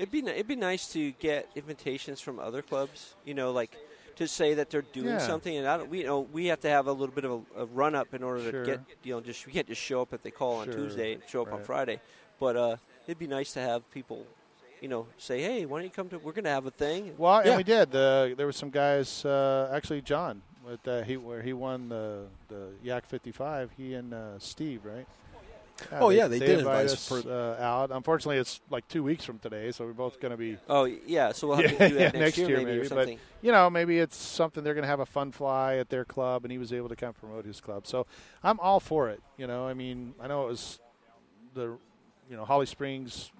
[0.00, 3.14] It'd be it'd be nice to get invitations from other clubs.
[3.26, 3.76] You know, like
[4.16, 5.18] to say that they're doing Yeah.
[5.18, 5.90] something, and I don't.
[5.90, 8.14] We you know we have to have a little bit of a, a run up
[8.14, 8.64] in order Sure.
[8.64, 11.12] to get you know just we can't just show up if they call on Tuesday
[11.14, 12.00] and show up on Friday.
[12.38, 12.76] But uh,
[13.06, 14.24] it'd be nice to have people,
[14.80, 16.18] you know, say, hey, why don't you come to?
[16.18, 17.14] We're going to have a thing.
[17.18, 17.50] well, Yeah.
[17.50, 17.90] and we did.
[17.92, 22.24] The, there were some guys, uh, actually, John, with uh, he where he won the
[22.48, 23.72] the Yak 55.
[23.76, 25.06] He and uh, Steve, right?
[25.92, 27.90] Oh, yeah, they did invite invite us us uh, out.
[27.90, 31.32] Unfortunately, it's like two weeks from today, so we're both going to be Oh yeah,
[31.32, 33.12] so we'll have Yeah, to do that yeah, next, next year, year maybe, or maybe,
[33.16, 36.04] but- you know, maybe it's something they're going to have a fun fly at their
[36.04, 37.86] club, and he was able to kind of promote his club.
[37.86, 38.06] So
[38.42, 39.22] I'm all for it.
[39.38, 40.78] You know, I mean, I know it was
[41.54, 41.76] the,
[42.28, 43.30] you know, Holly Springs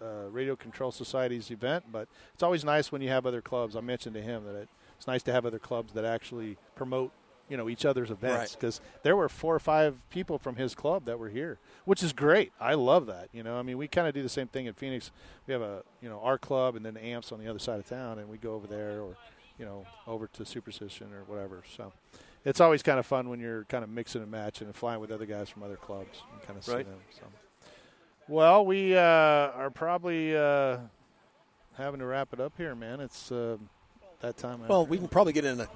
[0.00, 3.76] uh, Radio Control Society's event, but it's always nice when you have other clubs.
[3.76, 7.12] I mentioned to him that it, it's nice to have other clubs that actually promote,
[7.52, 8.56] you know, each other's events Right.
[8.58, 12.14] because there were four or five people from his club that were here, which is
[12.14, 12.50] great.
[12.58, 13.28] I love that.
[13.30, 15.10] You know, I mean, we kind of do the same thing in Phoenix.
[15.46, 17.78] We have a, you know, our club and then the amps on the other side
[17.78, 19.16] of town, and we go over there or,
[19.58, 21.62] you know, over to Superstition or whatever.
[21.76, 21.92] So
[22.46, 25.10] it's always kind of fun when you're kind of mixing and matching and flying with
[25.10, 26.86] other guys from other clubs and kind of see Right.
[26.86, 27.00] them.
[27.10, 27.24] So.
[28.28, 30.78] Well, we uh, are probably uh,
[31.74, 33.00] having to wrap it up here, man.
[33.00, 33.58] It's uh,
[34.20, 34.66] that time.
[34.66, 35.68] Well, we can probably get in a,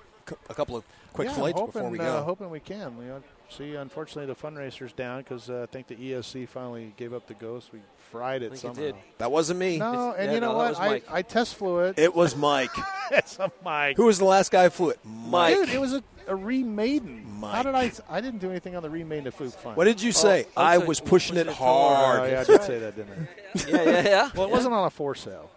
[0.49, 2.23] a couple of quick yeah, flights hoping, before we Uh, go.
[2.25, 2.97] hoping we can.
[2.99, 7.13] We uh, see, unfortunately, the fundraiser's down because uh, I think the ESC finally gave
[7.13, 7.71] up the ghost.
[7.73, 8.95] We fried it I think it did.
[9.19, 9.79] that wasn't me.
[9.79, 10.81] No, and Yeah, you know no, what?
[10.81, 11.99] I, I test flew it.
[11.99, 12.71] It was Mike.
[13.11, 13.97] it's a Mike.
[13.97, 14.99] Who was the last guy who flew it?
[15.05, 15.55] Mike.
[15.55, 17.25] Dude, it was a, a remaiden.
[17.41, 17.93] How did I?
[18.09, 19.75] I didn't do anything on the remaiden of Fluke Fun.
[19.77, 20.47] What did you say?
[20.57, 22.21] Oh, I so- was pushing was it it hard.
[22.21, 23.69] Oh, yeah, I did say that, didn't I?
[23.69, 24.31] yeah, yeah, yeah.
[24.35, 25.51] Well, it wasn't on a for sale.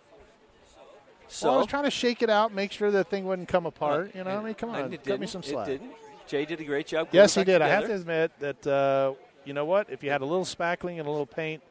[1.32, 3.66] So well, I was trying to shake it out, make sure the thing wouldn't come
[3.66, 4.16] apart.
[4.16, 5.30] You know, I mean, come on, it cut me didn't.
[5.30, 5.68] some It slack.
[5.68, 5.92] didn't.
[6.28, 7.08] Jay did a great job.
[7.12, 7.62] Yes, he putting it did.
[7.66, 9.14] I have to admit that uh,
[9.46, 9.90] you know what?
[9.90, 11.62] If you had a little spackling and a little paint,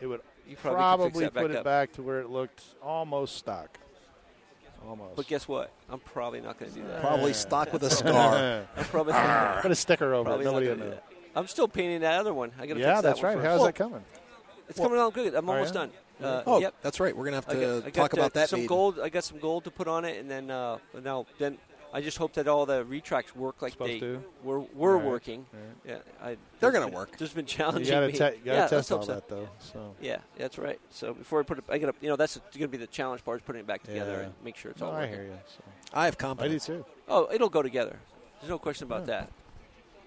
[0.00, 0.76] it would You probably,
[1.10, 1.64] probably, could back put it up.
[1.64, 3.78] back to where it looked almost stock.
[4.86, 5.16] Almost.
[5.16, 5.70] But guess what?
[5.90, 7.00] I'm probably not going to do that.
[7.00, 8.66] Probably stuck with a scar.
[8.76, 9.14] I'm probably,
[9.62, 10.48] Put a sticker over probably it.
[10.48, 10.98] Nobody gonna will know.
[11.34, 12.52] I'm still painting that other one.
[12.58, 13.34] I got to Yeah, fix that that's one right.
[13.38, 13.46] first.
[13.46, 14.04] How's Well, that coming?
[14.68, 15.34] It's coming along good.
[15.34, 15.80] I'm almost yeah?
[15.80, 15.90] done.
[16.22, 16.74] Uh, Oh, yep.
[16.82, 17.14] that's right.
[17.16, 18.48] We're gonna have I to got, I talk got, about uh, that.
[18.48, 18.68] Some meeting.
[18.68, 18.98] gold.
[19.00, 21.58] I got some gold to put on it, and then uh, now then
[21.92, 24.22] I just hope that all the retracts work like Supposed they to?
[24.42, 25.46] were were Right, working.
[25.52, 25.62] right.
[26.20, 27.16] Yeah, I, They're gonna been- work.
[27.18, 27.90] There's been You challenging.
[27.94, 28.12] gotta, me.
[28.12, 29.14] te- you gotta yeah, test all so.
[29.14, 29.48] that though.
[29.58, 30.80] So Yeah, that's right.
[30.90, 32.86] So before I put it, I got to, you know, that's going to be the
[32.86, 34.20] challenge part is putting it back together Yeah.
[34.24, 35.14] and make sure it's No, all I working.
[35.14, 35.38] hear you.
[35.46, 35.62] So.
[35.94, 36.66] I have I do confidence.
[36.66, 36.84] too.
[37.08, 37.98] Oh, it'll go together.
[38.40, 39.30] There's no question about that.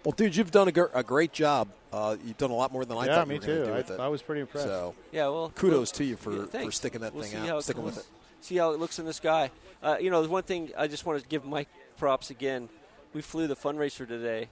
[0.05, 1.67] Well, dude, you've done a, gr- a great job.
[1.91, 3.65] Uh, you've done a lot more than I yeah, thought me you were going to
[3.65, 3.71] too.
[3.71, 3.99] do with I, it.
[3.99, 4.67] I was pretty impressed.
[4.67, 7.57] so Yeah, well, kudos to you for, yeah, for sticking that We'll thing out, how
[7.57, 8.05] it sticking with it.
[8.41, 9.51] See how it looks in the sky.
[9.83, 12.69] Uh, you know, there's one thing I just want to give Mike props again.
[13.13, 14.47] we flew the fundraiser today.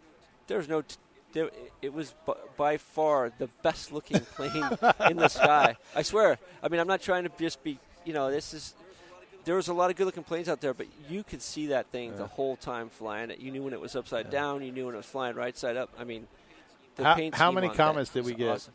[0.47, 0.81] There was no.
[0.81, 0.95] T-
[1.33, 1.49] there,
[1.81, 4.63] it was b- by far the best looking plane
[5.09, 5.75] in the sky.
[5.95, 6.39] I swear.
[6.63, 7.79] I mean, I'm not trying to just be.
[8.05, 8.73] You know, this is.
[9.47, 11.87] There was a lot of good looking planes out there, but you could see that
[11.87, 13.31] thing the whole time flying.
[13.31, 13.39] it.
[13.39, 14.61] You knew when it was upside down.
[14.61, 15.89] You knew when it was flying right side up.
[15.97, 16.27] I mean,
[16.97, 18.49] the How- paint how many comments did we get?
[18.49, 18.73] awesome.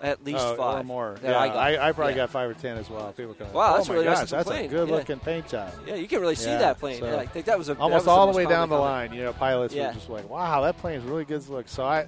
[0.00, 1.18] At least Oh, five or more.
[1.22, 1.80] that yeah, I got.
[1.80, 2.18] I, probably Yeah.
[2.18, 3.12] got five or ten as well.
[3.12, 4.64] People going, Wow, oh that's my really nice gosh, looking that's plane.
[4.64, 4.94] a good Yeah.
[4.94, 5.72] looking paint job.
[5.88, 7.00] Yeah, you can really see Yeah, that plane.
[7.00, 8.68] so- Yeah, I think that was a that Almost was all the the way down
[8.68, 9.88] the common line, you know, pilots Yeah.
[9.88, 12.06] were just like, "Wow, that plane's really good to look." So I,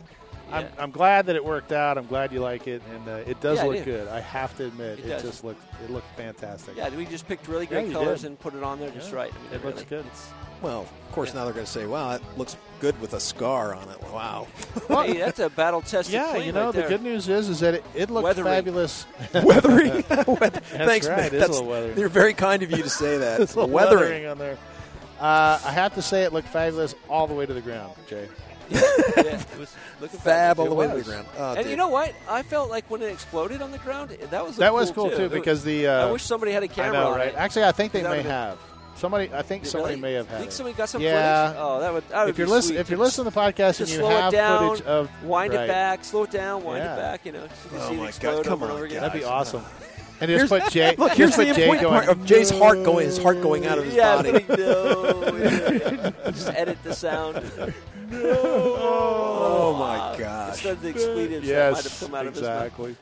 [0.53, 0.69] I'm, Yeah.
[0.79, 1.99] I'm glad that it worked out.
[1.99, 3.85] I'm glad you like it, and uh, it does Yeah, I look do.
[3.85, 4.09] good.
[4.09, 5.23] I have to admit, It it, does.
[5.23, 6.77] just looked it looked fantastic.
[6.77, 8.29] Yeah, we just picked really Yeah, great you colors did.
[8.29, 9.17] and put it on there just Yeah.
[9.17, 9.33] right.
[9.33, 10.01] I mean, It looks really- good.
[10.07, 10.29] it's-
[10.63, 13.75] Well, of course, now they're going to say, "Wow, it looks good with a scar
[13.75, 14.47] on it." Wow.
[14.89, 17.75] hey, that's a battle tested Yeah, you know right the good news is is that
[17.77, 18.45] it, it looked Weathering.
[18.57, 19.07] fabulous.
[19.33, 20.03] weathering.
[20.03, 21.27] Thanks, right, man.
[21.27, 21.95] it is a That's, little weathering.
[21.95, 23.41] They're very kind of you to say that.
[23.41, 23.73] It's a weathering.
[24.01, 24.59] weathering on there.
[25.19, 28.29] Uh, I have to say, it looked fabulous all the way to the ground, Jay.
[29.17, 31.27] yeah, it was looking Fab all the way to the ground.
[31.39, 31.71] Oh, And dude.
[31.71, 32.15] you know what?
[32.29, 35.17] I felt like when it exploded on the ground, that was That was cool, cool
[35.17, 37.29] too, because the uh, I wish somebody had a camera know, on right?
[37.29, 37.35] it.
[37.37, 38.59] Actually, I think they may would've-
[38.97, 40.03] Somebody, I think somebody Really?
[40.03, 40.53] may have had Think it.
[40.53, 41.47] somebody got some Yeah.
[41.49, 41.63] footage?
[41.63, 42.09] Oh, that would.
[42.11, 44.37] That would if you're listening, if you're listening to the podcast and you have it
[44.37, 46.95] down, footage of wind right, it back, slow it down, wind Yeah.
[46.95, 47.25] it back.
[47.25, 49.01] You know, just you can Oh see my it God, come on, over again.
[49.01, 49.65] that'd be awesome.
[50.21, 50.95] And just put Jay.
[50.99, 52.09] Look, just here's put the Jay point going.
[52.11, 54.33] of Jay's heart going, his heart going out of his yeah, body.
[54.33, 55.37] big no.
[55.39, 56.11] Yeah.
[56.33, 57.43] Just edit the sound.
[58.13, 60.17] Oh my Wow.
[60.19, 60.49] gosh.
[60.55, 62.65] Instead of the expletives that Yes, might have come out of his mouth.
[62.67, 62.97] exactly.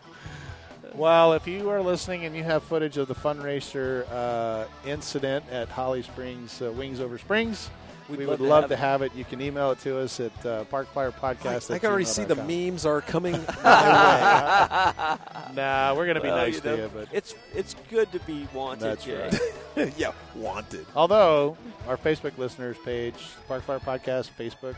[0.95, 5.69] Well, if you are listening and you have footage of the fundraiser uh, incident at
[5.69, 7.71] Holly Springs, uh, Wings Over Springs,
[8.09, 9.15] We'd we love would to love have to have it.
[9.15, 11.71] You can email it to us at uh, parkflyerpodcast.
[11.71, 13.33] I, I can already see the memes are coming
[13.65, 15.19] my
[15.55, 18.19] Nah, we're going to be Well, nice you to you, but it's it's good to
[18.21, 19.29] be wanted, That's Jay.
[19.77, 19.93] right.
[19.99, 20.87] yeah, wanted.
[20.97, 24.75] Although our Facebook listeners page, Park Flyer Podcast Facebook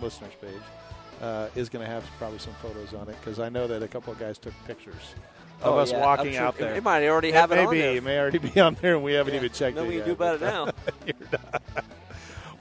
[0.00, 0.52] listeners page,
[1.22, 3.88] uh, is going to have probably some photos on it because I know that a
[3.88, 4.94] couple of guys took pictures
[5.62, 6.74] of Oh, us yeah, walking sure- out there.
[6.74, 9.14] It, might already have it, may on it may already be on there, and we
[9.14, 9.40] haven't Yeah.
[9.40, 10.18] even checked Nothing it we can yet.
[10.18, 11.42] do about it now.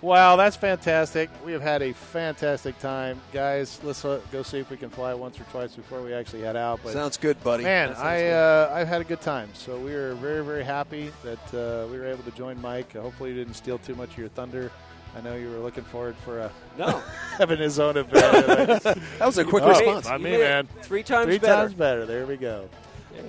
[0.01, 1.31] Wow, that's fantastic.
[1.43, 3.79] We have had a fantastic time, guys.
[3.81, 6.55] Let's uh, go see if we can fly once or twice before we actually head
[6.55, 6.79] out.
[6.83, 7.63] But Sounds good, buddy.
[7.63, 9.49] Man, I uh, I've had a good time.
[9.53, 12.93] So we are very very happy that uh, we were able to join Mike.
[12.93, 14.69] Hopefully, you didn't steal too much of your thunder.
[15.15, 17.01] I know you were looking forward for a No,
[17.37, 18.83] having his own event.
[18.83, 20.07] that was a quick Oh, response.
[20.07, 21.53] I You mean, man, three times three better.
[21.63, 22.05] times better.
[22.05, 22.69] There we go.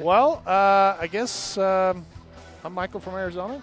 [0.00, 2.04] Well, uh, I guess um,
[2.64, 3.62] I'm Michael from Arizona.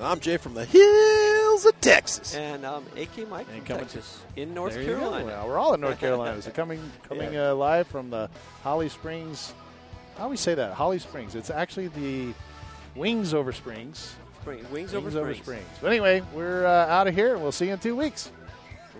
[0.00, 2.34] I'm Jay from the hills of Texas.
[2.34, 4.98] And I'm um, AK Mike And from coming Texas in North There you go.
[4.98, 5.24] Carolina.
[5.26, 6.40] Well, we're all in North Carolina.
[6.42, 8.28] So coming coming uh, live from the
[8.62, 9.52] Holly Springs.
[10.18, 10.74] How do we say that?
[10.74, 11.34] Holly Springs.
[11.34, 12.34] It's actually the
[12.94, 14.14] Wings over Springs.
[14.46, 15.44] Spring, wings, over, Wings over springs.
[15.44, 15.78] Springs.
[15.80, 18.30] But anyway, we're uh, out of here, and we'll see you in two weeks.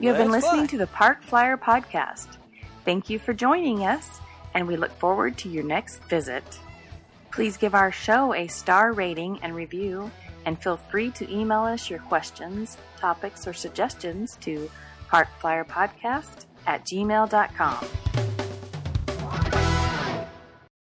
[0.00, 0.70] You have been Let's listening fly.
[0.72, 2.38] to the Park Flyer Podcast.
[2.84, 4.18] Thank you for joining us,
[4.54, 6.42] and we look forward to your next visit.
[7.30, 10.10] Please give our show a star rating and review,
[10.46, 14.68] and feel free to email us your questions, topics, or suggestions to
[15.12, 17.86] parkflyerpodcast at gmail.com.